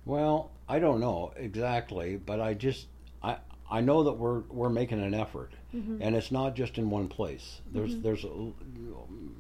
Well, 0.05 0.51
I 0.67 0.79
don't 0.79 0.99
know 0.99 1.33
exactly, 1.35 2.17
but 2.17 2.39
I 2.39 2.53
just 2.53 2.87
I 3.23 3.37
I 3.69 3.81
know 3.81 4.03
that 4.03 4.13
we're 4.13 4.39
we're 4.49 4.69
making 4.69 5.01
an 5.03 5.13
effort, 5.13 5.51
Mm-hmm. 5.75 6.01
and 6.01 6.15
it's 6.15 6.31
not 6.31 6.55
just 6.55 6.77
in 6.79 6.89
one 6.89 7.07
place. 7.07 7.61
There's 7.71 7.93
Mhm. 7.95 8.01
there's 8.01 8.23
a, 8.23 8.29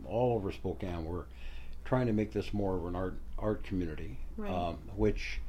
all 0.07 0.35
over 0.35 0.51
Spokane. 0.51 1.05
We're 1.05 1.25
trying 1.85 2.05
to 2.07 2.13
make 2.13 2.31
this 2.31 2.53
more 2.53 2.75
of 2.77 2.85
an 2.85 2.95
art 2.95 3.15
art 3.39 3.63
community, 3.63 4.17
Right. 4.37 4.51
um, 4.51 4.77
which 4.95 5.39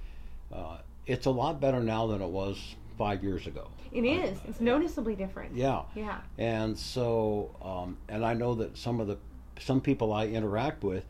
uh, 0.52 0.78
it's 1.06 1.26
a 1.26 1.30
lot 1.30 1.60
better 1.60 1.80
now 1.80 2.06
than 2.06 2.22
it 2.22 2.28
was 2.30 2.76
five 3.00 3.24
years 3.24 3.46
ago. 3.46 3.66
It 3.92 4.04
is. 4.04 4.38
It's 4.46 4.60
noticeably 4.60 5.14
different. 5.16 5.56
Yeah, 5.56 5.84
Yeah. 5.94 6.20
and 6.36 6.78
so 6.78 7.50
um, 7.62 7.96
and 8.10 8.26
I 8.26 8.34
know 8.34 8.54
that 8.56 8.76
some 8.76 9.00
of 9.00 9.06
the 9.06 9.16
some 9.58 9.80
people 9.80 10.12
I 10.12 10.26
interact 10.26 10.84
with, 10.84 11.06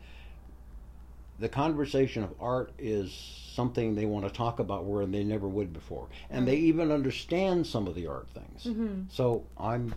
the 1.37 1.49
conversation 1.49 2.23
of 2.23 2.33
art 2.39 2.71
is 2.79 3.11
something 3.53 3.93
they 3.95 4.05
want 4.05 4.25
to 4.25 4.31
talk 4.31 4.59
about 4.59 4.85
where 4.85 5.05
they 5.05 5.25
never 5.25 5.49
would 5.49 5.73
before, 5.73 6.07
and 6.29 6.47
they 6.47 6.55
even 6.55 6.91
understand 6.93 7.67
some 7.67 7.87
of 7.87 7.95
the 7.95 8.07
art 8.07 8.29
things. 8.29 8.63
Mm-hmm. 8.63 9.01
So 9.09 9.43
I'm, 9.57 9.93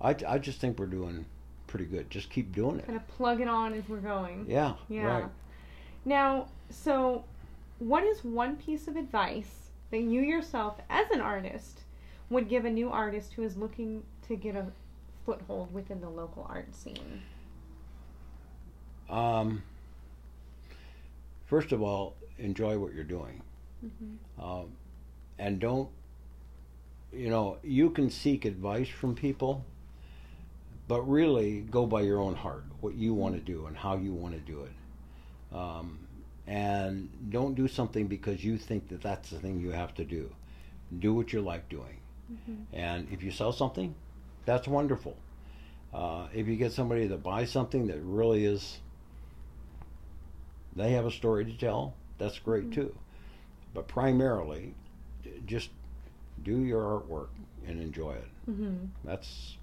I, 0.00 0.16
I 0.26 0.38
just 0.38 0.58
think 0.60 0.76
we're 0.80 0.86
doing 0.86 1.24
pretty 1.68 1.84
good. 1.84 2.10
Just 2.10 2.30
keep 2.30 2.52
doing 2.52 2.80
it. 2.80 2.86
Kind 2.86 2.96
of 2.98 3.06
plug 3.06 3.40
it 3.40 3.46
on 3.48 3.74
as 3.74 3.88
we're 3.88 3.98
going. 3.98 4.46
Yeah, 4.48 4.74
Yeah. 4.88 5.04
right. 5.06 5.24
Now, 6.04 6.48
so 6.68 7.24
what 7.78 8.02
is 8.02 8.24
one 8.24 8.56
piece 8.56 8.88
of 8.88 8.96
advice 8.96 9.61
that 9.92 10.00
you 10.00 10.22
yourself, 10.22 10.80
as 10.90 11.08
an 11.12 11.20
artist, 11.20 11.82
would 12.30 12.48
give 12.48 12.64
a 12.64 12.70
new 12.70 12.90
artist 12.90 13.34
who 13.34 13.42
is 13.42 13.56
looking 13.56 14.02
to 14.26 14.34
get 14.34 14.56
a 14.56 14.66
foothold 15.24 15.72
within 15.72 16.00
the 16.00 16.08
local 16.08 16.46
art 16.48 16.74
scene? 16.74 17.22
Um, 19.10 19.62
first 21.46 21.72
of 21.72 21.82
all, 21.82 22.16
enjoy 22.38 22.78
what 22.78 22.94
you're 22.94 23.04
doing. 23.04 23.42
Mm-hmm. 23.84 24.42
Um, 24.42 24.72
and 25.38 25.60
don't, 25.60 25.90
you 27.12 27.28
know, 27.28 27.58
you 27.62 27.90
can 27.90 28.08
seek 28.08 28.46
advice 28.46 28.88
from 28.88 29.14
people, 29.14 29.62
but 30.88 31.02
really 31.02 31.60
go 31.60 31.84
by 31.84 32.00
your 32.00 32.18
own 32.18 32.34
heart, 32.34 32.64
what 32.80 32.94
you 32.94 33.12
want 33.12 33.34
to 33.34 33.40
do 33.40 33.66
and 33.66 33.76
how 33.76 33.96
you 33.96 34.14
want 34.14 34.34
to 34.34 34.40
do 34.40 34.62
it. 34.62 35.54
Um, 35.54 35.98
and 36.46 37.08
don't 37.30 37.54
do 37.54 37.68
something 37.68 38.06
because 38.06 38.44
you 38.44 38.58
think 38.58 38.88
that 38.88 39.00
that's 39.02 39.30
the 39.30 39.38
thing 39.38 39.60
you 39.60 39.70
have 39.70 39.94
to 39.94 40.04
do. 40.04 40.30
Do 40.98 41.14
what 41.14 41.32
you 41.32 41.40
like 41.40 41.68
doing. 41.68 41.98
Mm-hmm. 42.32 42.74
And 42.76 43.08
if 43.12 43.22
you 43.22 43.30
sell 43.30 43.52
something, 43.52 43.94
that's 44.44 44.66
wonderful. 44.66 45.16
Uh, 45.94 46.26
if 46.34 46.46
you 46.48 46.56
get 46.56 46.72
somebody 46.72 47.06
that 47.06 47.22
buys 47.22 47.50
something 47.50 47.86
that 47.88 48.00
really 48.02 48.44
is, 48.44 48.78
they 50.74 50.92
have 50.92 51.04
a 51.06 51.10
story 51.10 51.44
to 51.44 51.52
tell, 51.56 51.94
that's 52.18 52.38
great 52.38 52.70
Mhm. 52.70 52.74
too. 52.74 52.94
But 53.74 53.88
primarily, 53.88 54.74
just 55.46 55.70
do 56.42 56.64
your 56.64 56.82
artwork 56.82 57.28
and 57.66 57.80
enjoy 57.80 58.12
it. 58.14 58.28
Mm-hmm. 58.50 58.86
That's 59.04 59.56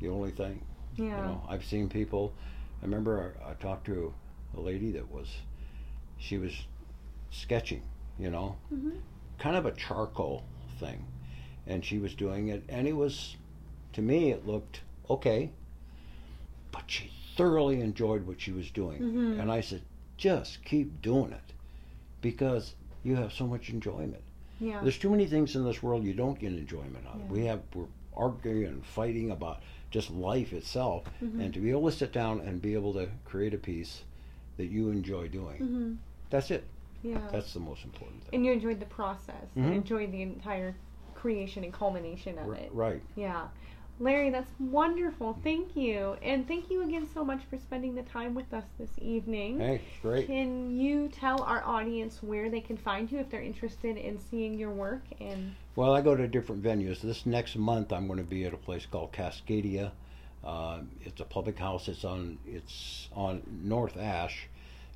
the 0.00 0.08
only 0.08 0.30
thing. 0.32 0.60
Yeah. 0.96 1.04
You 1.04 1.10
know, 1.10 1.42
I've 1.48 1.64
seen 1.64 1.88
people. 1.88 2.34
I 2.82 2.84
remember 2.84 3.34
I, 3.44 3.50
I 3.50 3.54
talked 3.54 3.86
to 3.86 4.12
a 4.56 4.60
lady 4.60 4.90
that 4.92 5.10
was, 5.10 5.28
she 6.18 6.38
was 6.38 6.52
sketching, 7.30 7.82
you 8.18 8.30
know, 8.30 8.56
Mm-hmm. 8.72 8.90
kind 9.38 9.56
of 9.56 9.66
a 9.66 9.72
charcoal 9.72 10.44
thing, 10.78 11.04
and 11.66 11.84
she 11.84 11.98
was 11.98 12.14
doing 12.14 12.48
it, 12.48 12.62
and 12.68 12.86
it 12.86 12.92
was, 12.96 13.36
to 13.92 14.02
me, 14.02 14.30
it 14.30 14.46
looked 14.46 14.80
okay, 15.10 15.50
but 16.72 16.84
she 16.86 17.10
thoroughly 17.36 17.80
enjoyed 17.80 18.26
what 18.26 18.40
she 18.40 18.52
was 18.52 18.70
doing, 18.70 19.00
Mhm. 19.02 19.40
and 19.40 19.50
I 19.50 19.60
said, 19.60 19.82
just 20.16 20.64
keep 20.64 21.02
doing 21.02 21.32
it, 21.32 21.52
because 22.20 22.74
you 23.02 23.16
have 23.16 23.32
so 23.32 23.46
much 23.46 23.68
enjoyment. 23.70 24.22
Yeah. 24.60 24.80
There's 24.82 24.98
too 24.98 25.10
many 25.10 25.26
things 25.26 25.56
in 25.56 25.64
this 25.64 25.82
world 25.82 26.04
you 26.04 26.14
don't 26.14 26.38
get 26.38 26.52
enjoyment 26.52 27.06
out 27.08 27.16
of. 27.16 27.20
Yeah. 27.22 27.26
We 27.32 27.44
have 27.46 27.60
we're 27.74 27.86
arguing 28.16 28.66
and 28.66 28.86
fighting 28.86 29.30
about 29.32 29.60
just 29.90 30.10
life 30.10 30.52
itself, 30.52 31.04
Mhm. 31.20 31.40
and 31.40 31.54
to 31.54 31.60
be 31.60 31.70
able 31.70 31.90
to 31.90 31.96
sit 31.96 32.12
down 32.12 32.40
and 32.40 32.62
be 32.62 32.74
able 32.74 32.92
to 32.94 33.08
create 33.24 33.52
a 33.52 33.58
piece 33.58 34.04
that 34.56 34.66
you 34.66 34.90
enjoy 34.90 35.28
doing, 35.28 35.56
Mm-hmm. 35.60 35.92
that's 36.30 36.50
it. 36.50 36.64
Yeah. 37.02 37.18
That's 37.30 37.52
the 37.52 37.60
most 37.60 37.84
important 37.84 38.22
thing. 38.24 38.30
and 38.32 38.46
you 38.46 38.52
enjoyed 38.52 38.80
the 38.80 38.86
process 38.86 39.48
Mhm. 39.56 39.64
and 39.64 39.74
enjoyed 39.74 40.10
the 40.12 40.22
entire 40.22 40.74
creation 41.14 41.62
and 41.64 41.72
culmination 41.72 42.38
of 42.38 42.48
R- 42.48 42.54
it. 42.54 42.70
right. 42.72 43.02
Yeah. 43.14 43.48
Larry, 44.00 44.30
that's 44.30 44.50
wonderful. 44.58 45.38
Thank 45.44 45.76
you. 45.76 46.16
And 46.22 46.48
thank 46.48 46.68
you 46.68 46.82
again 46.82 47.06
so 47.06 47.24
much 47.24 47.42
for 47.44 47.56
spending 47.58 47.94
the 47.94 48.02
time 48.02 48.34
with 48.34 48.52
us 48.52 48.64
this 48.76 48.90
evening. 48.98 49.60
Hey, 49.60 49.82
great. 50.02 50.26
Can 50.26 50.76
you 50.76 51.08
tell 51.08 51.42
our 51.42 51.62
audience 51.64 52.20
where 52.22 52.50
they 52.50 52.60
can 52.60 52.76
find 52.76 53.10
you 53.12 53.18
if 53.20 53.30
they're 53.30 53.40
interested 53.42 53.96
in 53.96 54.18
seeing 54.18 54.54
your 54.54 54.72
work 54.72 55.04
and 55.20 55.54
Well, 55.76 55.94
I 55.94 56.00
go 56.00 56.16
to 56.16 56.26
different 56.26 56.62
venues. 56.62 57.00
This 57.02 57.24
next 57.26 57.54
month, 57.56 57.92
I'm 57.92 58.06
going 58.08 58.18
to 58.18 58.24
be 58.24 58.44
at 58.46 58.52
a 58.54 58.56
place 58.56 58.84
called 58.86 59.12
Cascadia. 59.12 59.92
Uh, 60.44 60.80
it's 61.04 61.20
a 61.20 61.24
public 61.24 61.58
house. 61.58 61.88
It's 61.88 62.04
on 62.04 62.38
it's 62.46 63.08
on 63.14 63.42
North 63.62 63.96
Ash, 63.96 64.46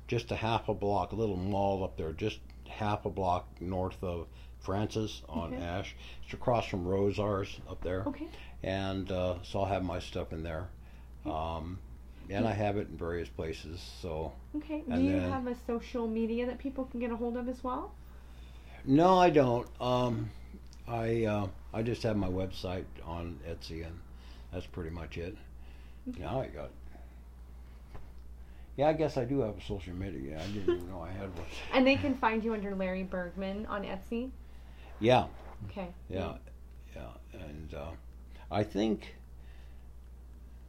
just 0.07 0.31
a 0.31 0.35
half 0.35 0.69
a 0.69 0.73
block, 0.73 1.11
a 1.11 1.15
little 1.15 1.37
mall 1.37 1.83
up 1.83 1.97
there, 1.97 2.11
just 2.13 2.39
half 2.67 3.05
a 3.05 3.09
block 3.09 3.47
north 3.59 4.01
of 4.03 4.27
Francis 4.59 5.21
on 5.27 5.53
Okay. 5.55 5.63
Ash. 5.63 5.95
It's 6.23 6.33
across 6.33 6.67
from 6.67 6.85
Rosauers 6.85 7.49
up 7.69 7.81
there, 7.83 8.03
Okay. 8.07 8.27
and 8.61 9.11
uh, 9.11 9.35
so 9.43 9.59
I'll 9.61 9.65
have 9.65 9.83
my 9.83 9.99
stuff 9.99 10.31
in 10.33 10.43
there. 10.43 10.69
Um, 11.25 11.79
and 12.29 12.47
I 12.47 12.51
have 12.53 12.77
it 12.77 12.87
in 12.89 12.95
various 12.97 13.27
places. 13.27 13.81
So 14.03 14.31
Okay. 14.55 14.83
Do 14.87 15.01
you 15.01 15.13
then- 15.19 15.31
have 15.31 15.47
a 15.47 15.55
social 15.65 16.07
media 16.07 16.45
that 16.45 16.59
people 16.59 16.85
can 16.85 16.99
get 16.99 17.09
a 17.11 17.15
hold 17.15 17.37
of 17.37 17.49
as 17.49 17.63
well? 17.63 17.91
no, 18.85 19.17
I 19.17 19.29
don't. 19.31 19.67
Um, 19.81 20.29
I 20.87 21.25
uh, 21.25 21.47
I 21.73 21.81
just 21.81 22.03
have 22.03 22.17
my 22.17 22.29
website 22.29 22.85
on 23.03 23.39
Etsy, 23.47 23.85
and 23.85 23.99
that's 24.51 24.65
pretty 24.65 24.89
much 24.89 25.17
it. 25.17 25.35
Now 26.17 26.41
I 26.41 26.47
got. 26.47 26.69
Yeah, 28.77 28.87
I 28.87 28.93
guess 28.93 29.17
I 29.17 29.25
do 29.25 29.41
have 29.41 29.57
a 29.57 29.61
social 29.61 29.93
media. 29.93 30.39
I 30.41 30.47
didn't 30.53 30.75
even 30.77 30.89
know 30.89 31.01
I 31.01 31.11
had 31.11 31.35
one. 31.37 31.45
And 31.73 31.85
they 31.85 31.97
can 31.97 32.15
find 32.15 32.43
you 32.43 32.53
under 32.53 32.73
Larry 32.73 33.03
Bergman 33.03 33.65
on 33.65 33.83
Etsy. 33.83 34.29
Yeah, 35.01 35.25
Okay. 35.69 35.87
yeah, 36.09 36.33
yeah, 36.95 37.07
and 37.33 37.73
uh, 37.73 37.89
I 38.49 38.63
think, 38.63 39.15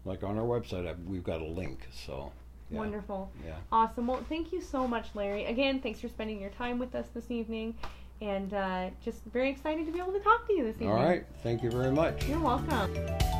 like 0.04 0.24
on 0.24 0.36
our 0.38 0.44
website, 0.44 0.88
I, 0.88 0.94
we've 1.06 1.22
got 1.22 1.40
a 1.40 1.44
link. 1.46 1.86
So 1.92 2.32
yeah, 2.70 2.78
Wonderful. 2.78 3.30
yeah. 3.46 3.56
Awesome. 3.70 4.08
Well, 4.08 4.24
thank 4.28 4.52
you 4.52 4.60
so 4.60 4.88
much, 4.88 5.06
Larry. 5.14 5.44
Again, 5.44 5.80
thanks 5.80 6.00
for 6.00 6.08
spending 6.08 6.40
your 6.40 6.50
time 6.50 6.78
with 6.80 6.94
us 6.96 7.06
this 7.14 7.30
evening. 7.30 7.74
And 8.20 8.52
uh, 8.52 8.90
just 9.04 9.22
very 9.32 9.48
excited 9.50 9.86
to 9.86 9.92
be 9.92 9.98
able 9.98 10.12
to 10.12 10.20
talk 10.20 10.46
to 10.48 10.52
you 10.52 10.64
this 10.64 10.74
evening. 10.76 10.90
All 10.90 10.96
right. 11.02 11.24
Thank 11.42 11.62
you 11.62 11.70
very 11.70 11.90
much. 11.92 12.26
You're 12.26 12.38
welcome. 12.40 13.39